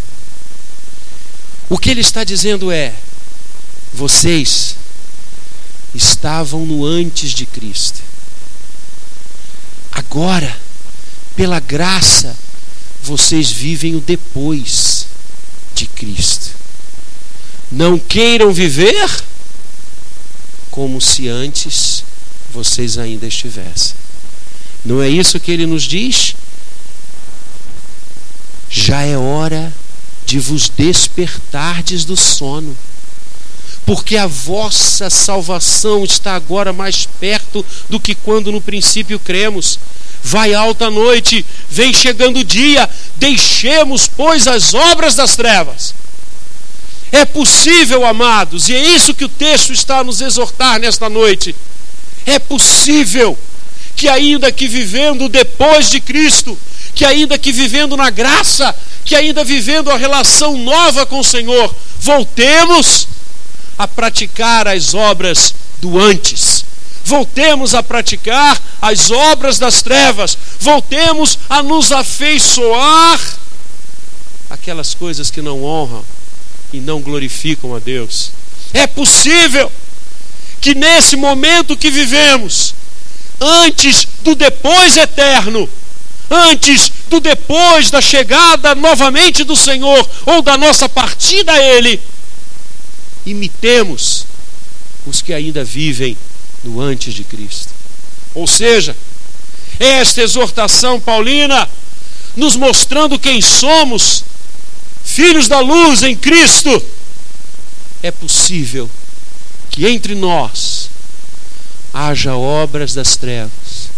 O 1.70 1.79
que 1.79 1.88
ele 1.88 2.00
está 2.00 2.24
dizendo 2.24 2.72
é: 2.72 2.92
vocês 3.94 4.74
estavam 5.94 6.66
no 6.66 6.85
antes 6.85 7.31
de 7.31 7.46
Cristo. 7.46 8.06
Agora, 9.96 10.56
pela 11.35 11.61
graça, 11.61 12.37
vocês 13.02 13.50
vivem 13.50 13.96
o 13.96 14.00
depois 14.00 15.06
de 15.74 15.87
Cristo. 15.87 16.54
Não 17.70 17.98
queiram 17.98 18.52
viver 18.52 19.09
como 20.70 21.00
se 21.00 21.28
antes 21.28 22.04
vocês 22.52 22.98
ainda 22.98 23.26
estivessem. 23.26 23.94
Não 24.85 25.02
é 25.02 25.09
isso 25.09 25.40
que 25.40 25.50
ele 25.50 25.66
nos 25.66 25.82
diz? 25.82 26.35
já 28.76 29.02
é 29.02 29.16
hora 29.16 29.72
de 30.24 30.38
vos 30.38 30.68
despertardes 30.68 32.04
do 32.04 32.16
sono, 32.16 32.76
porque 33.85 34.16
a 34.16 34.26
vossa 34.26 35.09
salvação 35.09 36.04
está 36.04 36.35
agora 36.35 36.72
mais 36.72 37.06
perto 37.06 37.45
do 37.88 38.00
que 38.00 38.14
quando 38.14 38.52
no 38.52 38.61
princípio 38.61 39.18
cremos. 39.18 39.78
Vai 40.22 40.54
alta 40.54 40.90
noite, 40.90 41.44
vem 41.68 41.92
chegando 41.92 42.40
o 42.40 42.44
dia, 42.44 42.88
deixemos, 43.16 44.09
pois, 44.09 44.48
as 44.48 44.74
obras 44.74 45.14
das 45.14 45.37
trevas. 45.37 45.94
É 47.12 47.24
possível, 47.24 48.04
amados, 48.04 48.68
e 48.68 48.74
é 48.74 48.82
isso 48.94 49.14
que 49.14 49.24
o 49.24 49.28
texto 49.28 49.72
está 49.72 50.00
a 50.00 50.04
nos 50.04 50.20
exortar 50.20 50.80
nesta 50.80 51.09
noite. 51.09 51.54
É 52.24 52.38
possível 52.38 53.38
que, 53.94 54.09
ainda 54.09 54.50
que 54.50 54.66
vivendo 54.66 55.28
depois 55.28 55.88
de 55.88 56.00
Cristo, 56.00 56.59
que 56.94 57.04
ainda 57.04 57.38
que 57.38 57.52
vivendo 57.52 57.96
na 57.96 58.11
graça, 58.11 58.74
que 59.04 59.14
ainda 59.14 59.44
vivendo 59.44 59.90
a 59.90 59.96
relação 59.96 60.59
nova 60.59 61.06
com 61.06 61.20
o 61.20 61.24
Senhor, 61.24 61.74
voltemos 62.00 63.06
a 63.78 63.87
praticar 63.87 64.66
as 64.66 64.94
obras 64.94 65.54
do 65.80 65.98
antes. 65.98 66.56
Voltemos 67.07 67.73
a 67.73 67.85
praticar 67.85 68.61
as 68.83 69.12
obras 69.12 69.61
das 69.61 69.81
trevas. 69.81 70.37
Voltemos 70.59 71.38
a 71.49 71.62
nos 71.62 71.92
afeiçoar 71.92 73.21
aquelas 74.51 74.92
coisas 74.92 75.31
que 75.31 75.40
não 75.40 75.62
honram 75.62 76.05
e 76.73 76.81
não 76.81 77.01
glorificam 77.01 77.77
a 77.77 77.79
Deus. 77.79 78.33
É 78.75 78.88
possível 78.88 79.71
que 80.61 80.75
nesse 80.75 81.14
momento 81.14 81.77
que 81.77 81.92
vivemos, 81.92 82.75
antes 83.40 84.09
do 84.25 84.35
depois 84.35 84.97
eterno, 84.97 85.71
antes 86.29 86.90
do 87.09 87.21
depois 87.21 87.88
da 87.88 88.01
chegada 88.01 88.75
novamente 88.75 89.45
do 89.45 89.55
Senhor 89.55 90.11
ou 90.27 90.42
da 90.42 90.59
nossa 90.59 90.88
partida 90.88 91.53
a 91.53 91.62
Ele, 91.62 92.03
imitemos 93.25 94.27
os 95.07 95.23
que 95.23 95.33
ainda 95.33 95.62
vivem 95.62 96.19
no 96.66 96.81
antes 96.81 97.14
de 97.14 97.24
Cristo. 97.24 97.72
Ou 98.35 98.46
seja, 98.46 98.96
esta 99.79 100.22
exortação 100.22 101.00
paulina 101.00 101.68
nos 102.35 102.57
mostrando 102.57 103.18
quem 103.18 103.40
somos, 103.40 104.24
filhos 105.05 105.48
da 105.48 105.61
luz 105.61 106.02
em 106.02 106.14
Cristo, 106.14 106.83
é 108.02 108.11
possível 108.11 108.90
que 109.70 109.87
entre 109.87 110.14
nós 110.14 110.90
haja 111.92 112.35
obras 112.35 112.92
das 112.92 113.16
trevas, 113.16 113.88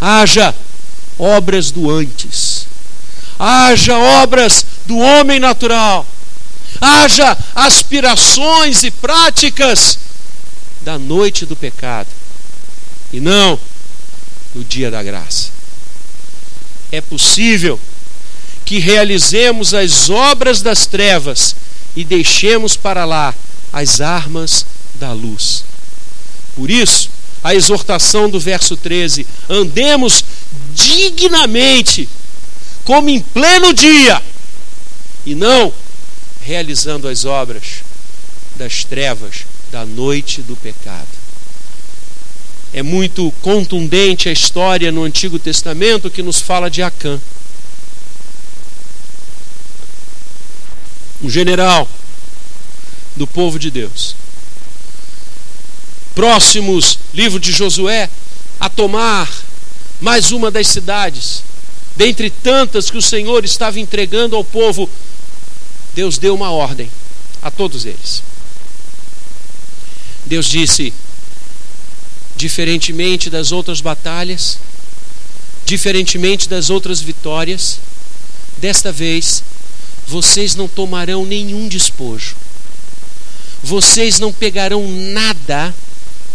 haja 0.00 0.54
obras 1.18 1.70
do 1.70 1.90
antes, 1.90 2.66
haja 3.38 3.96
obras 3.96 4.64
do 4.84 4.98
homem 4.98 5.38
natural, 5.38 6.04
haja 6.80 7.36
aspirações 7.54 8.82
e 8.82 8.90
práticas 8.90 9.98
da 10.82 10.98
noite 10.98 11.44
do 11.44 11.56
pecado, 11.56 12.08
e 13.12 13.20
não 13.20 13.58
no 14.54 14.64
dia 14.64 14.90
da 14.90 15.02
graça. 15.02 15.50
É 16.90 17.00
possível 17.00 17.78
que 18.64 18.78
realizemos 18.78 19.72
as 19.74 20.10
obras 20.10 20.60
das 20.62 20.86
trevas 20.86 21.56
e 21.96 22.04
deixemos 22.04 22.76
para 22.76 23.04
lá 23.04 23.34
as 23.72 24.00
armas 24.00 24.64
da 24.94 25.12
luz. 25.12 25.64
Por 26.54 26.70
isso, 26.70 27.10
a 27.42 27.54
exortação 27.54 28.28
do 28.28 28.40
verso 28.40 28.76
13: 28.76 29.26
andemos 29.48 30.24
dignamente, 30.74 32.08
como 32.84 33.08
em 33.08 33.20
pleno 33.20 33.72
dia, 33.72 34.22
e 35.24 35.34
não 35.34 35.72
realizando 36.42 37.08
as 37.08 37.24
obras 37.24 37.82
das 38.56 38.84
trevas, 38.84 39.46
da 39.70 39.84
noite 39.84 40.42
do 40.42 40.56
pecado. 40.56 41.08
É 42.72 42.82
muito 42.82 43.32
contundente 43.40 44.28
a 44.28 44.32
história 44.32 44.92
no 44.92 45.02
Antigo 45.02 45.38
Testamento 45.38 46.10
que 46.10 46.22
nos 46.22 46.40
fala 46.40 46.70
de 46.70 46.82
Acã. 46.82 47.20
Um 51.22 51.30
general 51.30 51.88
do 53.16 53.26
povo 53.26 53.58
de 53.58 53.70
Deus. 53.70 54.14
Próximos, 56.14 56.98
livro 57.14 57.40
de 57.40 57.52
Josué, 57.52 58.10
a 58.60 58.68
tomar 58.68 59.28
mais 60.00 60.30
uma 60.30 60.50
das 60.50 60.68
cidades, 60.68 61.42
dentre 61.96 62.30
tantas 62.30 62.90
que 62.90 62.98
o 62.98 63.02
Senhor 63.02 63.44
estava 63.44 63.80
entregando 63.80 64.36
ao 64.36 64.44
povo, 64.44 64.88
Deus 65.94 66.18
deu 66.18 66.34
uma 66.34 66.50
ordem 66.50 66.90
a 67.42 67.50
todos 67.50 67.84
eles. 67.84 68.22
Deus 70.28 70.46
disse: 70.46 70.92
diferentemente 72.36 73.30
das 73.30 73.50
outras 73.50 73.80
batalhas, 73.80 74.58
diferentemente 75.64 76.48
das 76.48 76.70
outras 76.70 77.00
vitórias, 77.00 77.80
desta 78.58 78.92
vez 78.92 79.42
vocês 80.06 80.54
não 80.54 80.68
tomarão 80.68 81.24
nenhum 81.24 81.66
despojo, 81.66 82.36
vocês 83.62 84.20
não 84.20 84.32
pegarão 84.32 84.86
nada 84.88 85.74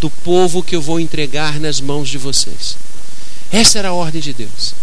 do 0.02 0.10
povo 0.10 0.62
que 0.62 0.76
eu 0.76 0.82
vou 0.82 1.00
entregar 1.00 1.60
nas 1.60 1.80
mãos 1.80 2.10
de 2.10 2.18
vocês. 2.18 2.76
Essa 3.52 3.80
era 3.80 3.90
a 3.90 3.94
ordem 3.94 4.22
de 4.22 4.34
Deus, 4.34 4.74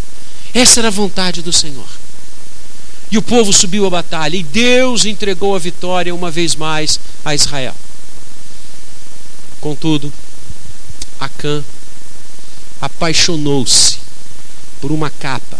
essa 0.55 0.81
era 0.81 0.89
a 0.89 0.93
vontade 0.93 1.43
do 1.43 1.53
Senhor. 1.53 1.89
E 3.11 3.19
o 3.19 3.23
povo 3.23 3.53
subiu 3.53 3.85
à 3.87 3.91
batalha, 3.91 4.37
e 4.37 4.43
Deus 4.45 5.05
entregou 5.05 5.57
a 5.57 5.59
vitória 5.59 6.15
uma 6.15 6.31
vez 6.31 6.55
mais 6.55 7.01
a 7.25 7.35
Israel. 7.35 7.75
Contudo, 9.61 10.13
Acã 11.19 11.63
apaixonou-se 12.81 13.99
por 14.81 14.91
uma 14.91 15.11
capa, 15.11 15.59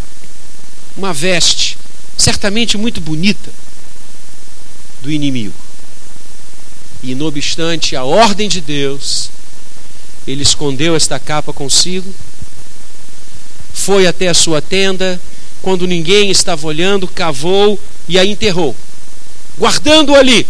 uma 0.97 1.13
veste, 1.13 1.77
certamente 2.17 2.77
muito 2.77 2.99
bonita, 2.99 3.51
do 5.01 5.11
inimigo. 5.11 5.53
E, 7.03 7.13
não 7.13 7.27
obstante 7.27 7.95
a 7.95 8.03
ordem 8.03 8.49
de 8.49 8.59
Deus, 8.59 9.29
ele 10.25 10.41
escondeu 10.41 10.95
esta 10.95 11.19
capa 11.19 11.53
consigo, 11.53 12.11
foi 13.73 14.07
até 14.07 14.27
a 14.27 14.33
sua 14.33 14.61
tenda, 14.61 15.19
quando 15.61 15.85
ninguém 15.85 16.31
estava 16.31 16.65
olhando, 16.65 17.07
cavou 17.07 17.79
e 18.07 18.17
a 18.17 18.25
enterrou, 18.25 18.75
guardando 19.57 20.15
ali. 20.15 20.47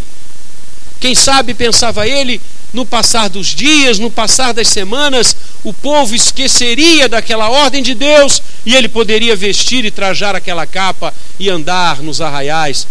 Quem 1.02 1.16
sabe, 1.16 1.54
pensava 1.54 2.08
ele, 2.08 2.40
no 2.74 2.86
passar 2.86 3.30
dos 3.30 3.48
dias, 3.48 4.00
no 4.00 4.10
passar 4.10 4.54
das 4.54 4.68
semanas, 4.68 5.36
o 5.64 5.74
povo 5.74 6.16
esqueceria 6.16 7.10
daquela 7.10 7.50
ordem 7.50 7.84
de 7.84 7.94
Deus 7.94 8.42
e 8.66 8.76
ele 8.76 8.88
poderia 8.88 9.36
vestir 9.36 9.84
e 9.84 9.92
trajar 9.92 10.36
aquela 10.36 10.66
capa 10.66 11.14
e 11.40 11.50
andar 11.50 12.02
nos 12.02 12.22
arraiais 12.22 12.88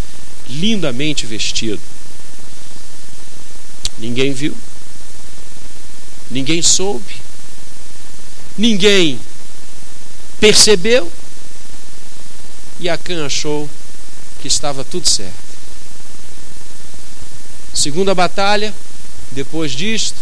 lindamente 0.47 1.25
vestido. 1.25 1.81
Ninguém 3.97 4.33
viu, 4.33 4.55
ninguém 6.29 6.61
soube, 6.61 7.15
ninguém 8.57 9.19
percebeu 10.39 11.11
e 12.79 12.89
Acã 12.89 13.25
achou 13.25 13.69
que 14.41 14.47
estava 14.47 14.83
tudo 14.83 15.07
certo. 15.07 15.35
Segunda 17.73 18.13
batalha, 18.13 18.73
depois 19.31 19.71
disto, 19.71 20.15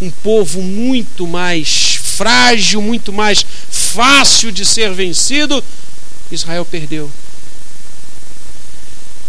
um 0.00 0.10
povo 0.10 0.62
muito 0.62 1.26
mais 1.26 1.96
frágil, 1.96 2.80
muito 2.80 3.12
mais 3.12 3.44
fácil 3.70 4.52
de 4.52 4.64
ser 4.64 4.92
vencido, 4.92 5.62
Israel 6.30 6.64
perdeu. 6.64 7.10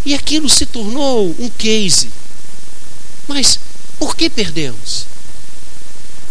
E 0.06 0.13
aquilo 0.13 0.50
se 0.50 0.65
tornou 0.65 1.36
um 1.39 1.50
case. 1.50 2.10
Mas 3.28 3.60
por 3.98 4.15
que 4.15 4.30
perdemos? 4.30 5.06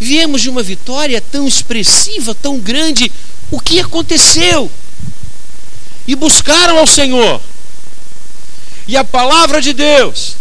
Viemos 0.01 0.43
de 0.43 0.49
uma 0.49 0.63
vitória 0.63 1.21
tão 1.21 1.47
expressiva, 1.47 2.35
tão 2.35 2.59
grande, 2.59 3.11
o 3.51 3.61
que 3.61 3.81
aconteceu? 3.81 4.71
E 6.07 6.15
buscaram 6.15 6.79
ao 6.79 6.87
Senhor. 6.87 7.41
E 8.87 8.97
a 8.97 9.05
palavra 9.05 9.61
de 9.61 9.73
Deus 9.73 10.37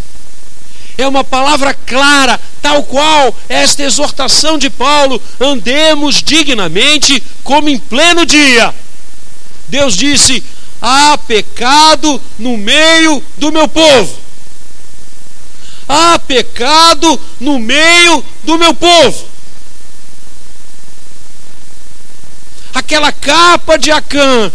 é 0.98 1.06
uma 1.06 1.22
palavra 1.22 1.72
clara, 1.72 2.38
tal 2.60 2.82
qual 2.82 3.34
esta 3.48 3.84
exortação 3.84 4.58
de 4.58 4.68
Paulo: 4.68 5.22
andemos 5.40 6.20
dignamente 6.20 7.22
como 7.44 7.68
em 7.68 7.78
pleno 7.78 8.26
dia. 8.26 8.74
Deus 9.68 9.94
disse: 9.94 10.42
há 10.82 11.16
pecado 11.16 12.20
no 12.36 12.58
meio 12.58 13.22
do 13.36 13.52
meu 13.52 13.68
povo. 13.68 14.18
Há 15.88 16.18
pecado 16.18 17.18
no 17.40 17.60
meio 17.60 18.22
do 18.42 18.58
meu 18.58 18.74
povo. 18.74 19.28
Aquela 22.74 23.12
capa 23.12 23.78
de 23.78 23.90
Acã, 23.90 24.52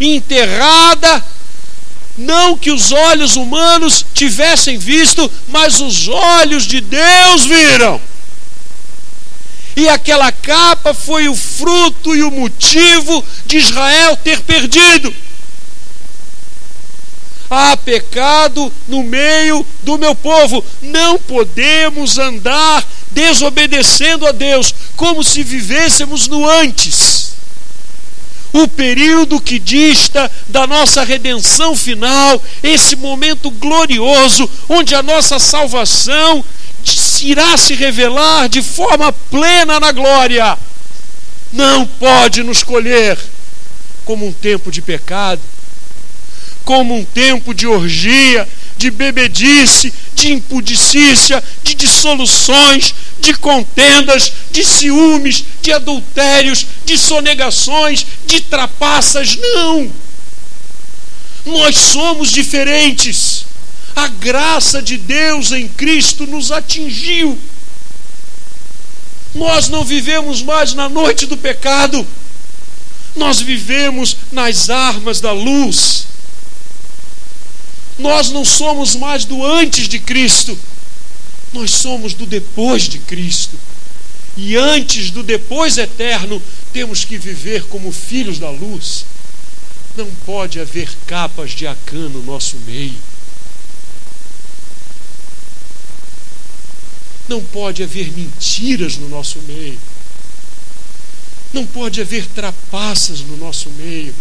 enterrada 0.00 1.31
não 2.16 2.56
que 2.56 2.70
os 2.70 2.92
olhos 2.92 3.36
humanos 3.36 4.04
tivessem 4.12 4.76
visto, 4.78 5.30
mas 5.48 5.80
os 5.80 6.08
olhos 6.08 6.64
de 6.64 6.80
Deus 6.80 7.44
viram. 7.44 8.00
E 9.74 9.88
aquela 9.88 10.30
capa 10.30 10.92
foi 10.92 11.28
o 11.28 11.34
fruto 11.34 12.14
e 12.14 12.22
o 12.22 12.30
motivo 12.30 13.24
de 13.46 13.56
Israel 13.56 14.16
ter 14.16 14.40
perdido. 14.40 15.14
Há 17.48 17.76
pecado 17.76 18.72
no 18.88 19.02
meio 19.02 19.66
do 19.82 19.98
meu 19.98 20.14
povo. 20.14 20.64
Não 20.80 21.18
podemos 21.18 22.18
andar 22.18 22.86
desobedecendo 23.10 24.26
a 24.26 24.32
Deus 24.32 24.74
como 24.96 25.22
se 25.22 25.42
vivêssemos 25.42 26.28
no 26.28 26.48
antes 26.48 27.21
o 28.52 28.68
período 28.68 29.40
que 29.40 29.58
dista 29.58 30.30
da 30.48 30.66
nossa 30.66 31.02
redenção 31.02 31.74
final, 31.74 32.42
esse 32.62 32.94
momento 32.96 33.50
glorioso 33.50 34.48
onde 34.68 34.94
a 34.94 35.02
nossa 35.02 35.38
salvação 35.38 36.44
irá 37.22 37.56
se 37.56 37.74
revelar 37.74 38.48
de 38.48 38.62
forma 38.62 39.12
plena 39.12 39.78
na 39.78 39.92
glória, 39.92 40.58
não 41.52 41.86
pode 41.86 42.42
nos 42.42 42.62
colher 42.62 43.18
como 44.04 44.26
um 44.26 44.32
tempo 44.32 44.70
de 44.70 44.82
pecado, 44.82 45.40
como 46.64 46.96
um 46.96 47.04
tempo 47.04 47.54
de 47.54 47.66
orgia, 47.66 48.48
de 48.82 48.90
bebedice, 48.90 49.92
de 50.12 50.32
impudicícia, 50.32 51.40
de 51.62 51.72
dissoluções, 51.72 52.92
de 53.20 53.32
contendas, 53.34 54.32
de 54.50 54.64
ciúmes, 54.64 55.44
de 55.62 55.70
adultérios, 55.72 56.66
de 56.84 56.98
sonegações, 56.98 58.04
de 58.26 58.40
trapaças. 58.40 59.36
Não! 59.36 59.88
Nós 61.46 61.76
somos 61.76 62.32
diferentes. 62.32 63.44
A 63.94 64.08
graça 64.08 64.82
de 64.82 64.96
Deus 64.96 65.52
em 65.52 65.68
Cristo 65.68 66.26
nos 66.26 66.50
atingiu. 66.50 67.38
Nós 69.32 69.68
não 69.68 69.84
vivemos 69.84 70.42
mais 70.42 70.74
na 70.74 70.88
noite 70.88 71.24
do 71.26 71.36
pecado, 71.36 72.04
nós 73.14 73.40
vivemos 73.40 74.16
nas 74.32 74.68
armas 74.70 75.20
da 75.20 75.30
luz. 75.30 76.11
Nós 77.98 78.30
não 78.30 78.44
somos 78.44 78.96
mais 78.96 79.24
do 79.24 79.44
antes 79.44 79.88
de 79.88 79.98
Cristo, 79.98 80.58
nós 81.52 81.70
somos 81.70 82.14
do 82.14 82.26
depois 82.26 82.84
de 82.84 82.98
Cristo. 82.98 83.58
E 84.36 84.56
antes 84.56 85.10
do 85.10 85.22
depois 85.22 85.76
eterno, 85.76 86.42
temos 86.72 87.04
que 87.04 87.18
viver 87.18 87.64
como 87.64 87.92
filhos 87.92 88.38
da 88.38 88.48
luz. 88.48 89.04
Não 89.94 90.06
pode 90.24 90.58
haver 90.58 90.88
capas 91.06 91.50
de 91.50 91.66
Acã 91.66 92.08
no 92.08 92.22
nosso 92.22 92.56
meio. 92.66 92.96
Não 97.28 97.42
pode 97.44 97.82
haver 97.82 98.10
mentiras 98.12 98.96
no 98.96 99.08
nosso 99.08 99.38
meio. 99.40 99.78
Não 101.52 101.66
pode 101.66 102.00
haver 102.00 102.26
trapaças 102.26 103.20
no 103.20 103.36
nosso 103.36 103.68
meio. 103.70 104.14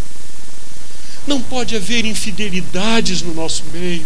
Não 1.27 1.41
pode 1.41 1.75
haver 1.75 2.05
infidelidades 2.05 3.21
no 3.21 3.33
nosso 3.33 3.63
meio. 3.73 4.05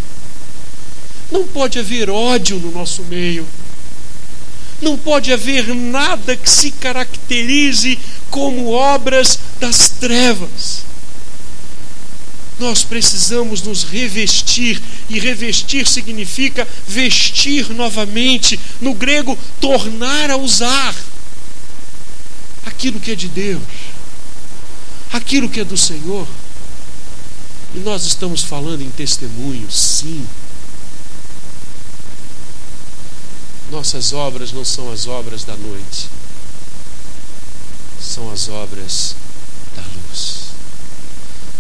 Não 1.32 1.48
pode 1.48 1.80
haver 1.80 2.10
ódio 2.10 2.60
no 2.60 2.72
nosso 2.72 3.04
meio. 3.04 3.48
Não 4.82 4.98
pode 4.98 5.32
haver 5.32 5.74
nada 5.74 6.36
que 6.36 6.50
se 6.50 6.72
caracterize 6.72 7.98
como 8.30 8.72
obras 8.72 9.40
das 9.60 9.90
trevas. 9.90 10.84
Nós 12.60 12.84
precisamos 12.84 13.62
nos 13.62 13.84
revestir, 13.84 14.82
e 15.10 15.20
revestir 15.20 15.88
significa 15.88 16.68
vestir 16.88 17.70
novamente, 17.72 18.60
no 18.80 18.94
grego, 18.94 19.38
tornar 19.60 20.30
a 20.30 20.38
usar 20.38 20.96
aquilo 22.66 23.00
que 23.00 23.12
é 23.12 23.16
de 23.16 23.28
Deus, 23.28 23.62
aquilo 25.12 25.50
que 25.50 25.60
é 25.60 25.66
do 25.66 25.78
Senhor. 25.78 26.28
E 27.76 27.80
nós 27.80 28.06
estamos 28.06 28.44
falando 28.44 28.82
em 28.82 28.90
testemunho, 28.90 29.70
sim. 29.70 30.26
Nossas 33.70 34.14
obras 34.14 34.52
não 34.52 34.64
são 34.64 34.92
as 34.92 35.08
obras 35.08 35.44
da 35.44 35.56
noite, 35.58 36.10
são 38.00 38.32
as 38.32 38.48
obras 38.48 39.16
da 39.76 39.82
luz. 39.82 40.46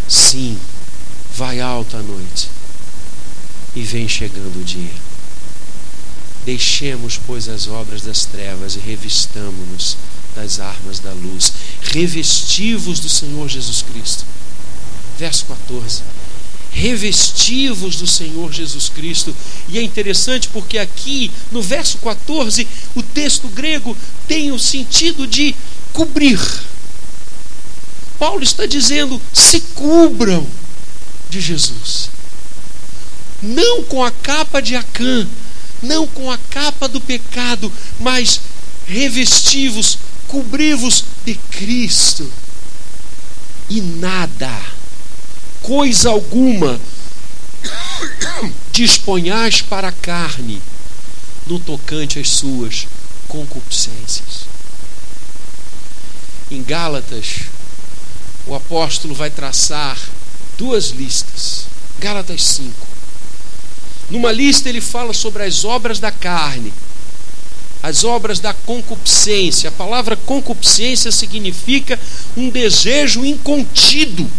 Sim 0.08 0.58
Vai 1.38 1.60
alta 1.60 1.98
a 1.98 2.02
noite 2.02 2.50
e 3.76 3.82
vem 3.84 4.08
chegando 4.08 4.62
o 4.62 4.64
dia. 4.64 4.94
Deixemos, 6.46 7.20
pois, 7.28 7.50
as 7.50 7.68
obras 7.68 8.04
das 8.04 8.24
trevas 8.24 8.76
e 8.76 8.80
revistamo-nos 8.80 9.98
das 10.34 10.62
armas 10.62 11.00
da 11.00 11.12
luz. 11.12 11.52
Revestivos 11.82 13.02
do 13.02 13.10
Senhor 13.10 13.50
Jesus 13.50 13.82
Cristo. 13.82 14.24
Verso 15.18 15.46
14. 15.46 16.04
Revestivos 16.72 17.96
do 17.96 18.08
Senhor 18.08 18.52
Jesus 18.52 18.90
Cristo. 18.90 19.36
E 19.70 19.78
é 19.78 19.82
interessante 19.82 20.50
porque 20.50 20.78
aqui, 20.78 21.32
no 21.52 21.62
verso 21.62 21.98
14, 22.00 22.68
o 22.94 23.02
texto 23.02 23.48
grego 23.48 23.96
tem 24.28 24.52
o 24.52 24.60
sentido 24.60 25.26
de 25.26 25.56
cobrir. 25.94 26.40
Paulo 28.20 28.44
está 28.44 28.66
dizendo: 28.66 29.22
se 29.34 29.62
cubram 29.74 30.46
de 31.30 31.40
Jesus. 31.40 32.10
Não 33.42 33.84
com 33.84 34.04
a 34.04 34.12
capa 34.12 34.62
de 34.62 34.76
Acã, 34.76 35.28
não 35.82 36.08
com 36.08 36.32
a 36.32 36.38
capa 36.38 36.88
do 36.88 37.00
pecado, 37.00 37.72
mas 38.00 38.42
revestivos, 38.88 39.98
cobrivos 40.28 41.04
de 41.26 41.36
Cristo. 41.36 42.30
E 43.70 43.82
nada, 43.82 44.52
coisa 45.66 46.12
alguma, 46.12 46.80
disponhais 48.72 49.64
para 49.64 49.88
a 49.88 49.92
carne 49.92 50.62
no 51.48 51.60
tocante 51.60 52.20
às 52.20 52.30
suas 52.30 52.88
concupiscências. 53.28 54.46
Em 56.52 56.62
Gálatas, 56.62 57.46
o 58.46 58.54
apóstolo 58.54 59.16
vai 59.16 59.32
traçar 59.32 59.98
duas 60.56 60.90
listas. 60.90 61.66
Gálatas 62.00 62.44
5. 62.44 62.88
Numa 64.12 64.32
lista 64.32 64.70
ele 64.70 64.82
fala 64.82 65.14
sobre 65.14 65.42
as 65.42 65.66
obras 65.66 65.98
da 65.98 66.12
carne, 66.12 66.72
as 67.82 68.04
obras 68.04 68.40
da 68.40 68.54
concupiscência. 68.54 69.70
A 69.70 69.74
palavra 69.74 70.16
concupiscência 70.16 71.12
significa 71.12 72.00
um 72.38 72.52
desejo 72.52 73.26
incontido. 73.26 74.30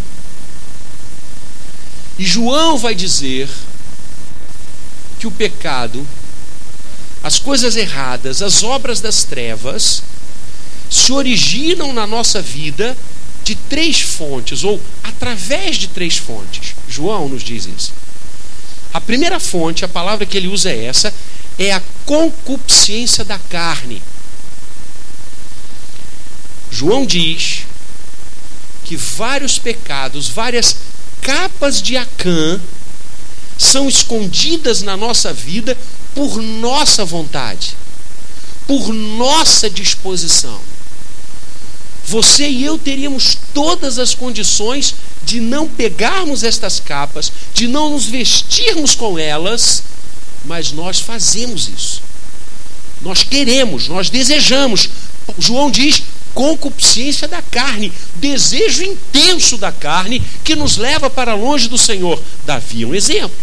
E 2.19 2.25
João 2.25 2.79
vai 2.79 2.95
dizer 2.95 3.49
que 5.19 5.27
o 5.27 5.31
pecado, 5.31 6.07
as 7.23 7.39
coisas 7.39 7.77
erradas, 7.77 8.41
as 8.43 8.63
obras 8.63 9.01
das 9.01 9.25
trevas, 9.25 10.03
se 10.91 11.13
originam 11.13 11.93
na 11.93 12.07
nossa 12.07 12.41
vida 12.41 12.97
de 13.45 13.55
três 13.55 14.01
fontes, 14.01 14.65
ou 14.65 14.81
através 15.05 15.77
de 15.77 15.89
três 15.89 16.17
fontes. 16.17 16.75
João 16.89 17.29
nos 17.29 17.43
diz 17.43 17.67
isso. 17.67 17.93
A 18.93 19.01
primeira 19.01 19.39
fonte, 19.39 19.85
a 19.85 19.89
palavra 19.89 20.25
que 20.25 20.37
ele 20.37 20.49
usa 20.49 20.71
é 20.71 20.85
essa, 20.87 21.13
é 21.59 21.73
a 21.73 21.83
concupiscência 22.05 23.25
da 23.25 23.39
carne. 23.39 24.03
João 26.71 27.07
diz 27.07 27.67
que 28.85 28.97
vários 28.97 29.59
pecados, 29.59 30.29
várias 30.29 30.77
capas 31.27 31.83
de 31.83 31.97
Acã 31.97 32.61
são 33.59 33.89
escondidas 33.89 34.83
na 34.83 34.97
nossa 34.97 35.33
vida 35.33 35.77
por 36.15 36.41
nossa 36.41 37.05
vontade, 37.05 37.77
por 38.67 38.93
nossa 38.93 39.69
disposição 39.69 40.61
você 42.07 42.49
e 42.49 42.65
eu 42.65 42.79
teríamos 42.79 43.37
todas 43.53 43.99
as 43.99 44.15
condições 44.15 44.95
de 45.25 45.41
não 45.41 45.69
pegarmos 45.69 46.45
estas 46.45 46.79
capas, 46.79 47.33
de 47.53 47.67
não 47.67 47.91
nos 47.91 48.07
vestirmos 48.07 48.95
com 48.95 49.19
elas, 49.19 49.83
mas 50.45 50.71
nós 50.71 51.01
fazemos 51.01 51.69
isso. 51.69 52.01
Nós 53.03 53.25
queremos, 53.25 53.89
nós 53.89 54.09
desejamos. 54.09 54.89
João 55.37 55.69
diz 55.69 56.01
concupiscência 56.37 57.27
da 57.27 57.41
carne, 57.41 57.91
desejo 58.15 58.85
intenso 58.85 59.57
da 59.57 59.73
carne 59.73 60.23
que 60.45 60.55
nos 60.55 60.77
leva 60.77 61.09
para 61.09 61.35
longe 61.35 61.67
do 61.67 61.79
Senhor. 61.79 62.23
Davi 62.45 62.85
é 62.85 62.87
um 62.87 62.95
exemplo. 62.95 63.37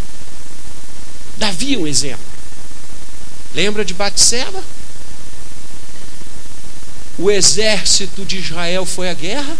Davi 1.35 1.73
é 1.73 1.77
um 1.77 1.87
exemplo. 1.87 2.23
Lembra 3.53 3.83
de 3.83 3.93
Batseba? 3.93 4.63
o 7.17 7.29
exército 7.29 8.25
de 8.25 8.37
Israel 8.37 8.85
foi 8.85 9.09
à 9.09 9.13
guerra, 9.13 9.55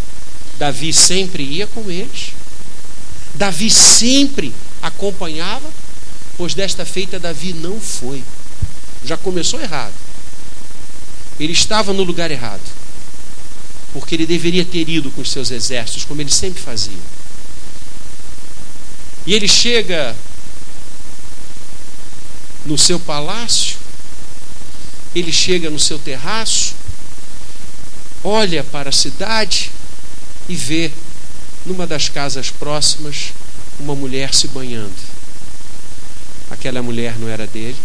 Davi 0.57 0.91
sempre 0.91 1.43
ia 1.43 1.67
com 1.67 1.89
eles. 1.89 2.31
Davi 3.35 3.69
sempre 3.69 4.53
acompanhava, 4.81 5.69
pois 6.37 6.53
desta 6.53 6.85
feita 6.85 7.19
Davi 7.19 7.53
não 7.53 7.79
foi. 7.79 8.23
Já 9.03 9.17
começou 9.17 9.59
errado. 9.59 9.93
Ele 11.39 11.53
estava 11.53 11.93
no 11.93 12.03
lugar 12.03 12.31
errado. 12.31 12.61
Porque 13.93 14.15
ele 14.15 14.25
deveria 14.25 14.65
ter 14.65 14.89
ido 14.89 15.11
com 15.11 15.21
os 15.21 15.31
seus 15.31 15.51
exércitos, 15.51 16.03
como 16.03 16.19
ele 16.19 16.31
sempre 16.31 16.61
fazia. 16.61 16.97
E 19.25 19.33
ele 19.33 19.47
chega 19.47 20.15
no 22.65 22.77
seu 22.77 22.99
palácio, 22.99 23.77
ele 25.15 25.31
chega 25.31 25.69
no 25.69 25.79
seu 25.79 25.99
terraço, 25.99 26.73
olha 28.23 28.63
para 28.63 28.89
a 28.89 28.93
cidade 28.93 29.71
e 30.49 30.55
vê 30.55 30.91
numa 31.65 31.85
das 31.85 32.09
casas 32.09 32.49
próximas 32.49 33.31
uma 33.79 33.95
mulher 33.95 34.33
se 34.33 34.47
banhando. 34.47 34.95
Aquela 36.49 36.81
mulher 36.81 37.17
não 37.17 37.27
era 37.27 37.47
dele, 37.47 37.77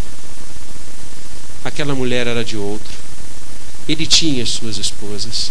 aquela 1.64 1.94
mulher 1.94 2.26
era 2.26 2.44
de 2.44 2.56
outro. 2.56 2.96
Ele 3.88 4.06
tinha 4.06 4.42
as 4.42 4.50
suas 4.50 4.76
esposas, 4.76 5.50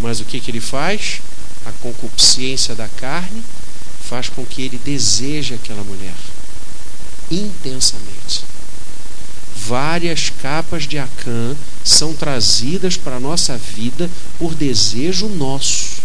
mas 0.00 0.20
o 0.20 0.24
que, 0.24 0.40
que 0.40 0.50
ele 0.50 0.60
faz? 0.60 1.20
A 1.66 1.72
concupiscência 1.72 2.74
da 2.74 2.88
carne 2.88 3.42
faz 4.08 4.28
com 4.28 4.44
que 4.44 4.62
ele 4.62 4.78
deseje 4.78 5.54
aquela 5.54 5.84
mulher 5.84 6.14
intensamente 7.30 8.50
várias 9.70 10.30
capas 10.30 10.82
de 10.82 10.98
Acã 10.98 11.54
são 11.84 12.12
trazidas 12.12 12.96
para 12.96 13.16
a 13.16 13.20
nossa 13.20 13.56
vida 13.56 14.10
por 14.36 14.52
desejo 14.52 15.28
nosso, 15.28 16.02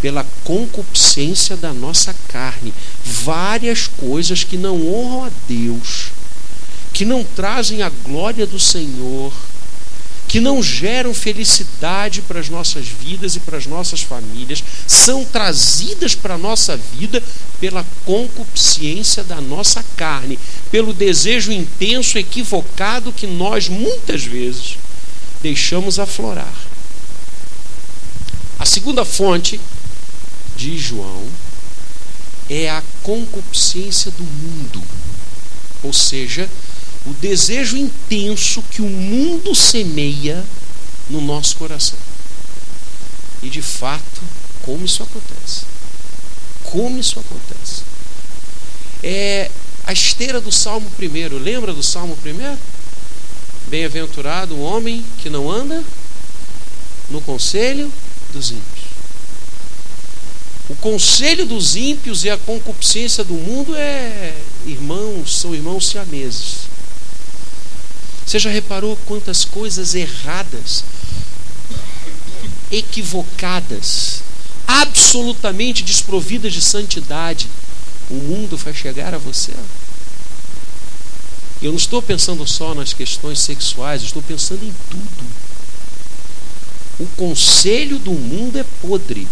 pela 0.00 0.24
concupiscência 0.44 1.56
da 1.56 1.72
nossa 1.72 2.14
carne. 2.28 2.72
Várias 3.04 3.88
coisas 3.88 4.44
que 4.44 4.56
não 4.56 4.76
honram 4.86 5.24
a 5.24 5.30
Deus, 5.48 6.10
que 6.92 7.04
não 7.04 7.24
trazem 7.24 7.82
a 7.82 7.88
glória 7.90 8.46
do 8.46 8.60
Senhor, 8.60 9.32
que 10.28 10.40
não 10.40 10.62
geram 10.62 11.14
felicidade 11.14 12.20
para 12.20 12.38
as 12.38 12.50
nossas 12.50 12.86
vidas 12.86 13.34
e 13.34 13.40
para 13.40 13.56
as 13.56 13.64
nossas 13.64 14.02
famílias, 14.02 14.62
são 14.86 15.24
trazidas 15.24 16.14
para 16.14 16.34
a 16.34 16.38
nossa 16.38 16.76
vida 16.76 17.22
pela 17.58 17.84
concupiscência 18.04 19.24
da 19.24 19.40
nossa 19.40 19.82
carne, 19.96 20.38
pelo 20.70 20.92
desejo 20.92 21.50
intenso, 21.50 22.18
equivocado 22.18 23.10
que 23.10 23.26
nós 23.26 23.68
muitas 23.70 24.22
vezes 24.22 24.76
deixamos 25.40 25.98
aflorar. 25.98 26.52
A 28.58 28.66
segunda 28.66 29.06
fonte 29.06 29.58
de 30.56 30.76
João 30.76 31.24
é 32.50 32.68
a 32.68 32.82
concupiscência 33.02 34.10
do 34.10 34.24
mundo, 34.24 34.82
ou 35.82 35.92
seja, 35.92 36.50
o 37.06 37.12
desejo 37.14 37.76
intenso 37.76 38.62
que 38.70 38.82
o 38.82 38.88
mundo 38.88 39.54
semeia 39.54 40.44
no 41.08 41.20
nosso 41.20 41.56
coração. 41.56 41.98
E 43.42 43.48
de 43.48 43.62
fato, 43.62 44.20
como 44.62 44.84
isso 44.84 45.02
acontece? 45.02 45.62
Como 46.64 46.98
isso 46.98 47.18
acontece? 47.18 47.82
É 49.02 49.50
a 49.86 49.92
esteira 49.92 50.40
do 50.40 50.52
Salmo 50.52 50.90
primeiro. 50.90 51.38
Lembra 51.38 51.72
do 51.72 51.82
Salmo 51.82 52.16
primeiro? 52.16 52.58
Bem-aventurado 53.68 54.54
o 54.54 54.62
homem 54.62 55.04
que 55.22 55.30
não 55.30 55.50
anda 55.50 55.82
no 57.08 57.20
conselho 57.20 57.90
dos 58.32 58.50
ímpios. 58.50 58.88
O 60.68 60.76
conselho 60.76 61.46
dos 61.46 61.76
ímpios 61.76 62.24
e 62.24 62.30
a 62.30 62.36
concupiscência 62.36 63.24
do 63.24 63.32
mundo 63.32 63.74
é 63.74 64.34
irmãos, 64.66 65.38
são 65.38 65.54
irmãos 65.54 65.88
siameses. 65.88 66.67
Você 68.28 68.38
já 68.38 68.50
reparou 68.50 68.94
quantas 69.06 69.42
coisas 69.42 69.94
erradas, 69.94 70.84
equivocadas, 72.70 74.22
absolutamente 74.66 75.82
desprovidas 75.82 76.52
de 76.52 76.60
santidade 76.60 77.48
o 78.10 78.16
mundo 78.16 78.58
faz 78.58 78.76
chegar 78.76 79.14
a 79.14 79.18
você? 79.18 79.52
Eu 81.62 81.70
não 81.70 81.78
estou 81.78 82.02
pensando 82.02 82.46
só 82.46 82.74
nas 82.74 82.92
questões 82.92 83.40
sexuais, 83.40 84.02
estou 84.02 84.20
pensando 84.20 84.62
em 84.62 84.74
tudo. 84.90 85.26
O 87.00 87.06
conselho 87.16 87.98
do 87.98 88.12
mundo 88.12 88.58
é 88.58 88.64
podre. 88.82 89.26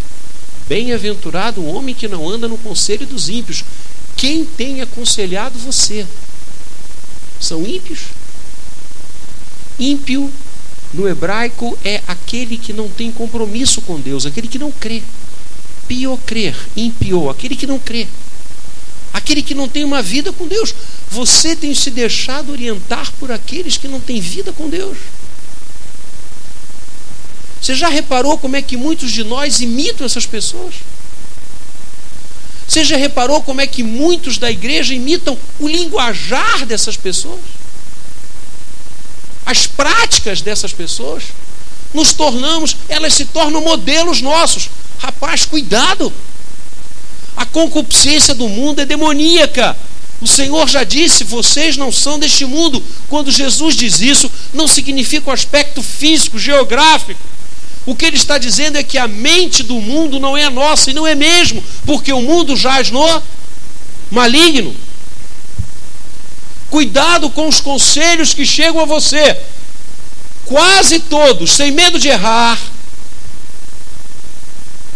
Bem-aventurado 0.66 1.60
o 1.60 1.66
homem 1.66 1.94
que 1.94 2.08
não 2.08 2.26
anda 2.26 2.48
no 2.48 2.56
conselho 2.56 3.06
dos 3.06 3.28
ímpios. 3.28 3.62
Quem 4.16 4.46
tem 4.46 4.80
aconselhado 4.80 5.58
você? 5.58 6.06
São 7.38 7.60
ímpios? 7.66 8.00
Ímpio 9.78 10.32
no 10.92 11.08
hebraico 11.08 11.76
é 11.84 12.02
aquele 12.06 12.56
que 12.56 12.72
não 12.72 12.88
tem 12.88 13.10
compromisso 13.12 13.82
com 13.82 14.00
Deus, 14.00 14.24
aquele 14.24 14.48
que 14.48 14.58
não 14.58 14.72
crê. 14.72 15.02
Pio 15.86 16.18
crer, 16.26 16.56
ímpio, 16.76 17.28
aquele 17.28 17.54
que 17.54 17.66
não 17.66 17.78
crê. 17.78 18.06
Aquele 19.12 19.42
que 19.42 19.54
não 19.54 19.68
tem 19.68 19.84
uma 19.84 20.02
vida 20.02 20.32
com 20.32 20.46
Deus. 20.46 20.74
Você 21.10 21.54
tem 21.54 21.74
se 21.74 21.90
deixado 21.90 22.52
orientar 22.52 23.12
por 23.18 23.30
aqueles 23.30 23.76
que 23.76 23.88
não 23.88 24.00
têm 24.00 24.20
vida 24.20 24.52
com 24.52 24.68
Deus. 24.68 24.98
Você 27.60 27.74
já 27.74 27.88
reparou 27.88 28.38
como 28.38 28.56
é 28.56 28.62
que 28.62 28.76
muitos 28.76 29.10
de 29.10 29.24
nós 29.24 29.60
imitam 29.60 30.06
essas 30.06 30.26
pessoas? 30.26 30.74
Você 32.66 32.84
já 32.84 32.96
reparou 32.96 33.42
como 33.42 33.60
é 33.60 33.66
que 33.66 33.82
muitos 33.82 34.38
da 34.38 34.50
igreja 34.50 34.94
imitam 34.94 35.38
o 35.58 35.68
linguajar 35.68 36.66
dessas 36.66 36.96
pessoas? 36.96 37.40
As 39.46 39.66
práticas 39.66 40.42
dessas 40.42 40.72
pessoas? 40.72 41.22
Nos 41.94 42.12
tornamos, 42.12 42.76
elas 42.88 43.14
se 43.14 43.24
tornam 43.26 43.60
modelos 43.60 44.20
nossos. 44.20 44.68
Rapaz, 44.98 45.46
cuidado! 45.46 46.12
A 47.36 47.46
concupiscência 47.46 48.34
do 48.34 48.48
mundo 48.48 48.80
é 48.80 48.84
demoníaca. 48.84 49.76
O 50.20 50.26
Senhor 50.26 50.68
já 50.68 50.82
disse: 50.82 51.22
vocês 51.22 51.76
não 51.76 51.92
são 51.92 52.18
deste 52.18 52.44
mundo. 52.44 52.82
Quando 53.08 53.30
Jesus 53.30 53.76
diz 53.76 54.00
isso, 54.00 54.30
não 54.52 54.66
significa 54.66 55.30
o 55.30 55.32
aspecto 55.32 55.82
físico, 55.82 56.38
geográfico. 56.38 57.20
O 57.84 57.94
que 57.94 58.04
ele 58.04 58.16
está 58.16 58.36
dizendo 58.36 58.76
é 58.76 58.82
que 58.82 58.98
a 58.98 59.06
mente 59.06 59.62
do 59.62 59.80
mundo 59.80 60.18
não 60.18 60.36
é 60.36 60.44
a 60.44 60.50
nossa, 60.50 60.90
e 60.90 60.94
não 60.94 61.06
é 61.06 61.14
mesmo, 61.14 61.62
porque 61.84 62.12
o 62.12 62.20
mundo 62.20 62.56
jaz 62.56 62.90
no 62.90 63.22
maligno. 64.10 64.74
Cuidado 66.76 67.30
com 67.30 67.48
os 67.48 67.58
conselhos 67.58 68.34
que 68.34 68.44
chegam 68.44 68.82
a 68.82 68.84
você. 68.84 69.40
Quase 70.44 71.00
todos, 71.00 71.52
sem 71.52 71.70
medo 71.70 71.98
de 71.98 72.08
errar, 72.08 72.60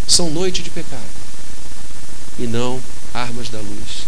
são 0.07 0.29
noite 0.29 0.63
de 0.63 0.69
pecado 0.69 1.01
e 2.39 2.47
não 2.47 2.79
armas 3.15 3.49
da 3.49 3.57
luz. 3.57 4.05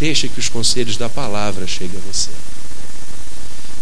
Deixa 0.00 0.26
que 0.26 0.40
os 0.40 0.48
conselhos 0.48 0.96
da 0.96 1.10
palavra 1.10 1.66
cheguem 1.66 1.98
a 1.98 2.10
você. 2.10 2.30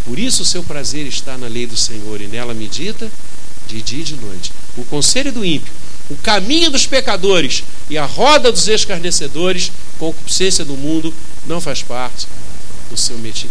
Por 0.04 0.18
isso 0.18 0.42
o 0.42 0.44
seu 0.44 0.64
prazer 0.64 1.06
está 1.06 1.38
na 1.38 1.46
lei 1.46 1.68
do 1.68 1.76
Senhor 1.76 2.20
e 2.20 2.26
nela 2.26 2.52
medita 2.52 3.08
de 3.68 3.80
dia 3.80 4.00
e 4.00 4.04
de 4.04 4.16
noite. 4.16 4.50
O 4.76 4.84
conselho 4.84 5.32
do 5.32 5.44
ímpio, 5.44 5.72
o 6.10 6.16
caminho 6.16 6.70
dos 6.70 6.86
pecadores 6.86 7.62
e 7.88 7.98
a 7.98 8.04
roda 8.04 8.50
dos 8.50 8.68
escarnecedores, 8.68 9.70
concupiscência 9.98 10.64
do 10.64 10.76
mundo, 10.76 11.12
não 11.46 11.60
faz 11.60 11.82
parte 11.82 12.26
do 12.90 12.96
seu 12.96 13.18
métier. 13.18 13.50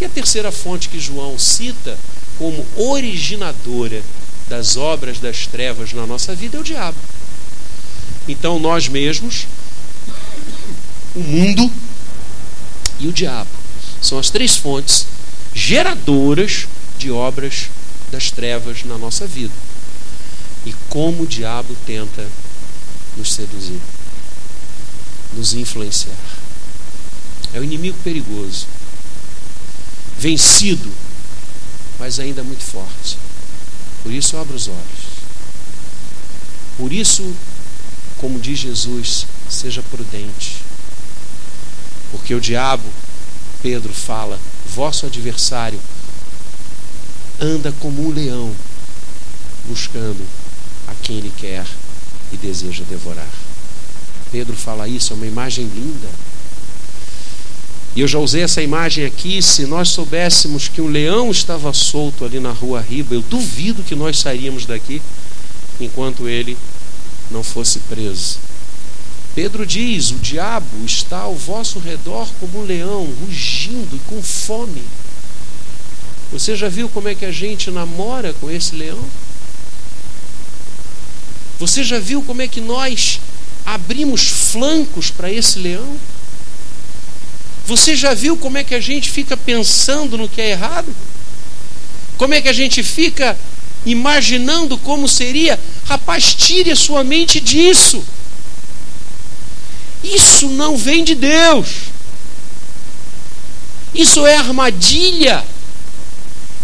E 0.00 0.04
a 0.04 0.08
terceira 0.08 0.50
fonte 0.50 0.88
que 0.88 0.98
João 0.98 1.38
cita 1.38 1.98
como 2.38 2.66
originadora 2.76 4.02
das 4.48 4.76
obras 4.76 5.18
das 5.18 5.46
trevas 5.46 5.92
na 5.92 6.06
nossa 6.06 6.34
vida 6.34 6.56
é 6.56 6.60
o 6.60 6.64
diabo. 6.64 6.96
Então 8.26 8.58
nós 8.58 8.88
mesmos, 8.88 9.46
o 11.14 11.20
mundo 11.20 11.70
e 12.98 13.08
o 13.08 13.12
diabo 13.12 13.50
são 14.00 14.18
as 14.18 14.30
três 14.30 14.56
fontes 14.56 15.06
geradoras 15.54 16.66
de 16.98 17.10
obras 17.10 17.68
das 18.10 18.30
trevas 18.30 18.84
na 18.84 18.96
nossa 18.96 19.26
vida. 19.26 19.52
E 20.64 20.74
como 20.88 21.22
o 21.22 21.26
diabo 21.26 21.74
tenta 21.86 22.28
nos 23.16 23.32
seduzir, 23.32 23.80
nos 25.34 25.54
influenciar. 25.54 26.16
É 27.52 27.58
o 27.58 27.64
inimigo 27.64 27.96
perigoso, 28.04 28.66
vencido, 30.18 30.90
mas 31.98 32.20
ainda 32.20 32.42
muito 32.44 32.62
forte. 32.62 33.18
Por 34.02 34.12
isso 34.12 34.36
abra 34.36 34.56
os 34.56 34.68
olhos. 34.68 35.10
Por 36.76 36.92
isso, 36.92 37.34
como 38.18 38.38
diz 38.38 38.58
Jesus, 38.58 39.26
seja 39.48 39.82
prudente. 39.82 40.62
Porque 42.10 42.34
o 42.34 42.40
diabo, 42.40 42.88
Pedro 43.62 43.92
fala, 43.92 44.38
vosso 44.74 45.06
adversário, 45.06 45.80
anda 47.40 47.72
como 47.80 48.06
um 48.06 48.12
leão, 48.12 48.54
buscando 49.66 50.26
a 50.90 50.94
quem 51.02 51.18
ele 51.18 51.32
quer 51.36 51.66
e 52.32 52.36
deseja 52.36 52.84
devorar. 52.88 53.28
Pedro 54.30 54.56
fala 54.56 54.88
isso, 54.88 55.12
é 55.12 55.16
uma 55.16 55.26
imagem 55.26 55.66
linda. 55.66 56.08
E 57.96 58.00
eu 58.00 58.08
já 58.08 58.18
usei 58.18 58.42
essa 58.42 58.62
imagem 58.62 59.04
aqui. 59.04 59.42
Se 59.42 59.66
nós 59.66 59.88
soubéssemos 59.88 60.68
que 60.68 60.80
um 60.80 60.86
leão 60.86 61.30
estava 61.30 61.72
solto 61.72 62.24
ali 62.24 62.38
na 62.38 62.52
rua 62.52 62.80
Riba, 62.80 63.14
eu 63.14 63.22
duvido 63.22 63.82
que 63.82 63.96
nós 63.96 64.18
sairíamos 64.18 64.64
daqui 64.66 65.02
enquanto 65.80 66.28
ele 66.28 66.56
não 67.30 67.42
fosse 67.42 67.80
preso. 67.80 68.38
Pedro 69.34 69.66
diz: 69.66 70.10
O 70.10 70.16
diabo 70.16 70.84
está 70.84 71.20
ao 71.20 71.34
vosso 71.34 71.78
redor 71.80 72.28
como 72.38 72.60
um 72.60 72.64
leão, 72.64 73.08
rugindo 73.20 73.96
e 73.96 73.98
com 74.08 74.22
fome 74.22 74.82
você 76.32 76.54
já 76.54 76.68
viu 76.68 76.88
como 76.88 77.08
é 77.08 77.14
que 77.14 77.24
a 77.24 77.32
gente 77.32 77.70
namora 77.70 78.32
com 78.40 78.48
esse 78.48 78.76
leão? 78.76 79.02
Você 81.60 81.84
já 81.84 81.98
viu 81.98 82.22
como 82.22 82.40
é 82.40 82.48
que 82.48 82.58
nós 82.58 83.20
abrimos 83.66 84.22
flancos 84.22 85.10
para 85.10 85.30
esse 85.30 85.58
leão? 85.58 85.94
Você 87.66 87.94
já 87.94 88.14
viu 88.14 88.34
como 88.34 88.56
é 88.56 88.64
que 88.64 88.74
a 88.74 88.80
gente 88.80 89.10
fica 89.10 89.36
pensando 89.36 90.16
no 90.16 90.26
que 90.26 90.40
é 90.40 90.52
errado? 90.52 90.88
Como 92.16 92.32
é 92.32 92.40
que 92.40 92.48
a 92.48 92.52
gente 92.54 92.82
fica 92.82 93.38
imaginando 93.84 94.78
como 94.78 95.06
seria? 95.06 95.60
Rapaz, 95.84 96.34
tire 96.34 96.70
a 96.70 96.76
sua 96.76 97.04
mente 97.04 97.38
disso. 97.38 98.02
Isso 100.02 100.48
não 100.48 100.78
vem 100.78 101.04
de 101.04 101.14
Deus. 101.14 101.68
Isso 103.94 104.24
é 104.26 104.38
armadilha. 104.38 105.44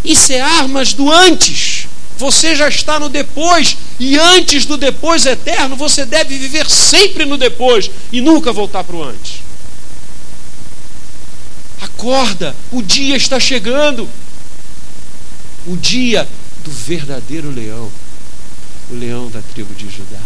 Isso 0.02 0.32
é 0.32 0.40
armas 0.40 0.94
do 0.94 1.12
antes. 1.12 1.85
Você 2.18 2.56
já 2.56 2.68
está 2.68 2.98
no 2.98 3.08
depois, 3.08 3.76
e 4.00 4.18
antes 4.18 4.64
do 4.64 4.76
depois 4.76 5.26
eterno, 5.26 5.76
você 5.76 6.06
deve 6.06 6.38
viver 6.38 6.68
sempre 6.68 7.24
no 7.24 7.36
depois 7.36 7.90
e 8.10 8.20
nunca 8.20 8.52
voltar 8.52 8.84
para 8.84 8.96
o 8.96 9.02
antes. 9.02 9.42
Acorda, 11.80 12.56
o 12.72 12.82
dia 12.82 13.16
está 13.16 13.38
chegando. 13.38 14.08
O 15.66 15.76
dia 15.76 16.26
do 16.64 16.70
verdadeiro 16.70 17.50
leão, 17.50 17.90
o 18.90 18.94
leão 18.94 19.28
da 19.28 19.42
tribo 19.42 19.74
de 19.74 19.90
Judá, 19.90 20.22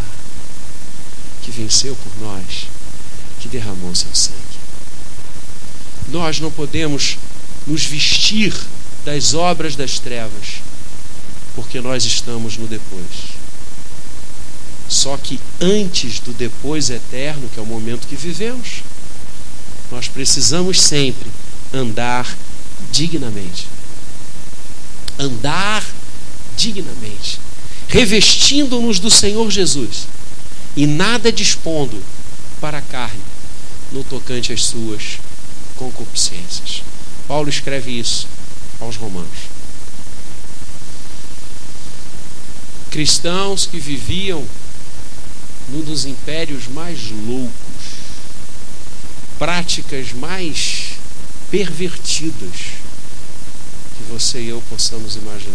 que 1.43 1.51
venceu 1.51 1.97
por 1.97 2.25
nós, 2.25 2.67
que 3.41 3.49
derramou 3.49 3.95
seu 3.95 4.15
sangue. 4.15 4.37
Nós 6.09 6.41
não 6.41 6.51
podemos 6.51 7.17
nos 7.67 7.85
vestir 7.85 8.55
das 9.05 9.33
obras 9.33 9.77
das 9.77 9.99
trevas, 9.99 10.61
porque 11.55 11.81
nós 11.81 12.05
estamos 12.05 12.57
no 12.57 12.67
depois. 12.67 13.41
Só 14.89 15.17
que 15.17 15.39
antes 15.61 16.19
do 16.19 16.33
depois 16.33 16.91
eterno, 16.91 17.49
que 17.53 17.61
é 17.61 17.63
o 17.63 17.67
momento 17.67 18.09
que 18.09 18.17
vivemos, 18.17 18.83
nós 19.91 20.09
precisamos 20.09 20.81
sempre 20.81 21.31
andar 21.73 22.37
dignamente. 22.91 23.67
Andar 25.19 25.85
dignamente, 26.57 27.39
revestindo-nos 27.89 28.99
do 28.99 29.11
Senhor 29.11 29.51
Jesus 29.51 30.07
e 30.77 30.87
nada 30.87 31.33
dispondo 31.33 32.03
para 32.61 32.79
a 32.79 32.83
carne 32.83 33.21
no 33.93 34.05
tocante 34.05 34.53
às 34.53 34.65
suas 34.65 35.19
concupiscências. 35.77 36.83
Paulo 37.27 37.49
escreve 37.49 37.99
isso 37.99 38.27
aos 38.81 38.97
Romanos. 38.97 39.50
Cristãos 42.91 43.67
que 43.67 43.79
viviam 43.79 44.45
num 45.69 45.83
dos 45.83 46.05
impérios 46.05 46.67
mais 46.67 47.11
loucos, 47.11 47.53
práticas 49.39 50.13
mais 50.13 50.93
pervertidas 51.51 52.51
que 53.97 54.03
você 54.11 54.41
e 54.41 54.49
eu 54.49 54.63
possamos 54.69 55.17
imaginar. 55.17 55.55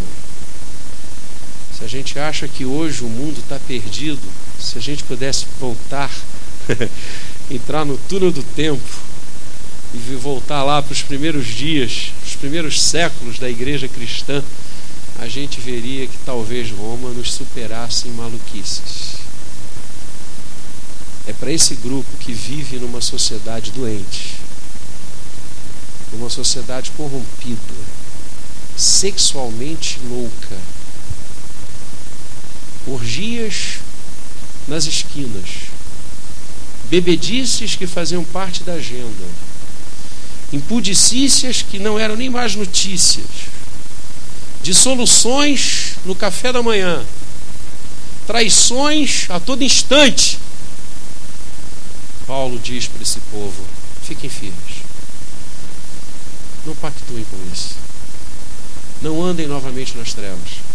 Se 1.78 1.84
a 1.84 1.88
gente 1.88 2.18
acha 2.18 2.48
que 2.48 2.64
hoje 2.64 3.04
o 3.04 3.10
mundo 3.10 3.40
está 3.40 3.60
perdido, 3.60 4.22
se 4.58 4.78
a 4.78 4.82
gente 4.82 5.04
pudesse 5.04 5.46
voltar, 5.60 6.10
entrar 7.52 7.84
no 7.84 7.98
túnel 7.98 8.32
do 8.32 8.42
tempo 8.42 8.82
e 9.94 9.98
voltar 10.16 10.64
lá 10.64 10.82
para 10.82 10.94
os 10.94 11.02
primeiros 11.02 11.48
dias, 11.48 12.14
os 12.26 12.36
primeiros 12.36 12.82
séculos 12.82 13.40
da 13.40 13.50
igreja 13.50 13.88
cristã, 13.88 14.42
a 15.20 15.28
gente 15.28 15.62
veria 15.62 16.08
que 16.08 16.18
talvez 16.26 16.72
Roma 16.72 17.10
nos 17.10 17.34
superasse 17.34 18.08
em 18.08 18.12
maluquices. 18.12 19.16
É 21.28 21.34
para 21.34 21.52
esse 21.52 21.76
grupo 21.76 22.18
que 22.20 22.34
vive 22.34 22.78
numa 22.78 23.02
sociedade 23.02 23.72
doente, 23.72 24.36
numa 26.12 26.30
sociedade 26.30 26.92
corrompida, 26.92 27.74
sexualmente 28.78 30.00
louca, 30.08 30.58
orgias 32.86 33.80
nas 34.68 34.86
esquinas, 34.86 35.50
bebedices 36.90 37.76
que 37.76 37.88
faziam 37.88 38.24
parte 38.24 38.64
da 38.64 38.74
agenda, 38.74 39.26
impudicícias 40.54 41.64
que 41.64 41.80
não 41.80 41.98
eram 41.98 42.16
nem 42.16 42.30
mais 42.30 42.56
notícias, 42.56 43.26
dissoluções 44.66 45.94
no 46.04 46.16
café 46.16 46.52
da 46.52 46.64
manhã, 46.64 47.06
traições 48.26 49.30
a 49.30 49.40
todo 49.40 49.64
instante. 49.64 50.40
Paulo 52.26 52.58
diz 52.58 52.88
para 52.88 53.04
esse 53.04 53.20
povo: 53.32 53.64
fiquem 54.02 54.28
firmes, 54.28 54.84
não 56.66 56.76
pactuem 56.76 57.24
com 57.30 57.38
isso, 57.54 57.76
não 59.04 59.24
andem 59.24 59.46
novamente 59.46 59.96
nas 59.96 60.14
trevas 60.14 60.66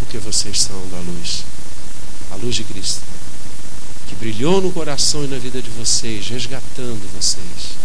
porque 0.00 0.18
vocês 0.18 0.62
são 0.62 0.80
da 0.88 0.98
luz, 0.98 1.44
a 2.30 2.36
luz 2.36 2.54
de 2.56 2.64
Cristo, 2.64 3.02
que 4.08 4.14
brilhou 4.14 4.60
no 4.60 4.70
coração 4.72 5.24
e 5.24 5.28
na 5.28 5.38
vida 5.38 5.60
de 5.60 5.70
vocês, 5.70 6.28
resgatando 6.28 7.02
vocês, 7.14 7.76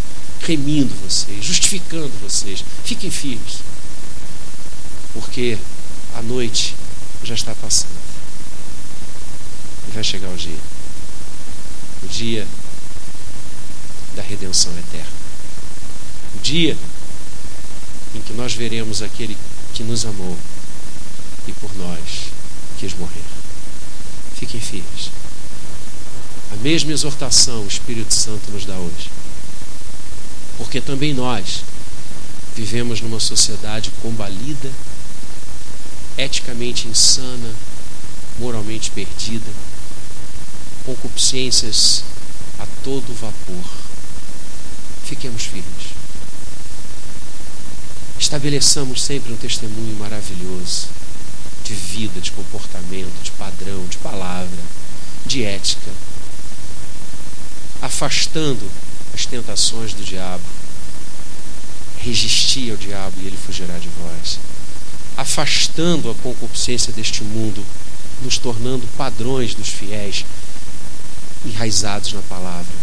remindo 0.41 0.93
vocês, 1.03 1.43
justificando 1.43 2.11
vocês. 2.21 2.63
Fiquem 2.83 3.11
firmes, 3.11 3.59
porque 5.13 5.57
a 6.15 6.21
noite 6.21 6.75
já 7.23 7.33
está 7.35 7.53
passando 7.55 7.99
e 9.87 9.91
vai 9.91 10.03
chegar 10.03 10.29
o 10.29 10.37
dia 10.37 10.59
o 12.03 12.07
dia 12.07 12.47
da 14.15 14.21
redenção 14.21 14.71
eterna, 14.77 15.11
o 16.35 16.39
dia 16.39 16.77
em 18.15 18.21
que 18.21 18.33
nós 18.33 18.53
veremos 18.53 19.01
aquele 19.01 19.37
que 19.73 19.83
nos 19.83 20.05
amou 20.05 20.37
e 21.47 21.51
por 21.53 21.75
nós 21.77 22.31
quis 22.79 22.93
morrer. 22.93 23.23
Fiquem 24.35 24.59
firmes. 24.59 25.11
A 26.51 26.55
mesma 26.57 26.91
exortação 26.91 27.63
o 27.63 27.67
Espírito 27.67 28.13
Santo 28.13 28.51
nos 28.51 28.65
dá 28.65 28.75
hoje. 28.75 29.09
Porque 30.57 30.81
também 30.81 31.13
nós 31.13 31.63
vivemos 32.55 33.01
numa 33.01 33.19
sociedade 33.19 33.91
combalida, 34.01 34.71
eticamente 36.17 36.87
insana, 36.87 37.53
moralmente 38.37 38.91
perdida, 38.91 39.51
concupiscências 40.85 42.03
a 42.59 42.65
todo 42.83 43.13
vapor. 43.13 43.63
Fiquemos 45.05 45.43
firmes. 45.43 45.99
Estabeleçamos 48.19 49.01
sempre 49.01 49.31
um 49.31 49.37
testemunho 49.37 49.95
maravilhoso 49.97 50.87
de 51.63 51.73
vida, 51.73 52.19
de 52.19 52.31
comportamento, 52.31 53.23
de 53.23 53.31
padrão, 53.31 53.85
de 53.87 53.97
palavra, 53.97 54.59
de 55.25 55.43
ética, 55.43 55.91
afastando 57.81 58.69
as 59.13 59.25
tentações 59.25 59.93
do 59.93 60.03
diabo. 60.03 60.43
Resistir 61.99 62.71
ao 62.71 62.77
diabo 62.77 63.15
e 63.21 63.27
ele 63.27 63.37
fugirá 63.37 63.77
de 63.77 63.89
vós. 63.89 64.39
Afastando 65.17 66.09
a 66.09 66.15
concupiscência 66.15 66.93
deste 66.93 67.23
mundo, 67.23 67.63
nos 68.21 68.37
tornando 68.37 68.87
padrões 68.97 69.53
dos 69.53 69.69
fiéis, 69.69 70.25
enraizados 71.45 72.13
na 72.13 72.21
palavra, 72.23 72.73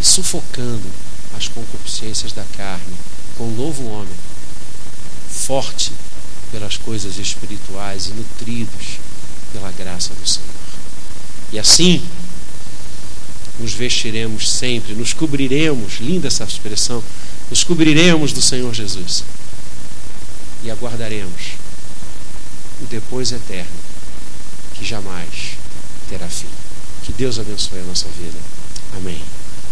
e 0.00 0.04
sufocando 0.04 0.86
as 1.36 1.48
concupiscências 1.48 2.32
da 2.32 2.44
carne 2.56 2.94
com 3.36 3.44
um 3.44 3.54
novo 3.54 3.86
homem, 3.88 4.14
forte 5.28 5.92
pelas 6.50 6.76
coisas 6.76 7.18
espirituais 7.18 8.06
e 8.06 8.10
nutridos 8.10 8.98
pela 9.52 9.70
graça 9.72 10.14
do 10.14 10.26
Senhor. 10.26 10.48
E 11.52 11.58
assim, 11.58 12.02
nos 13.58 13.72
vestiremos 13.72 14.50
sempre, 14.50 14.94
nos 14.94 15.12
cobriremos, 15.12 16.00
linda 16.00 16.28
essa 16.28 16.44
expressão, 16.44 17.02
nos 17.50 17.64
cobriremos 17.64 18.32
do 18.32 18.40
Senhor 18.42 18.72
Jesus 18.72 19.24
e 20.62 20.70
aguardaremos 20.70 21.54
o 22.80 22.86
depois 22.86 23.32
eterno 23.32 23.70
que 24.74 24.84
jamais 24.84 25.56
terá 26.08 26.28
fim. 26.28 26.48
Que 27.04 27.12
Deus 27.12 27.38
abençoe 27.38 27.80
a 27.80 27.84
nossa 27.84 28.06
vida. 28.18 28.38
Amém. 28.96 29.20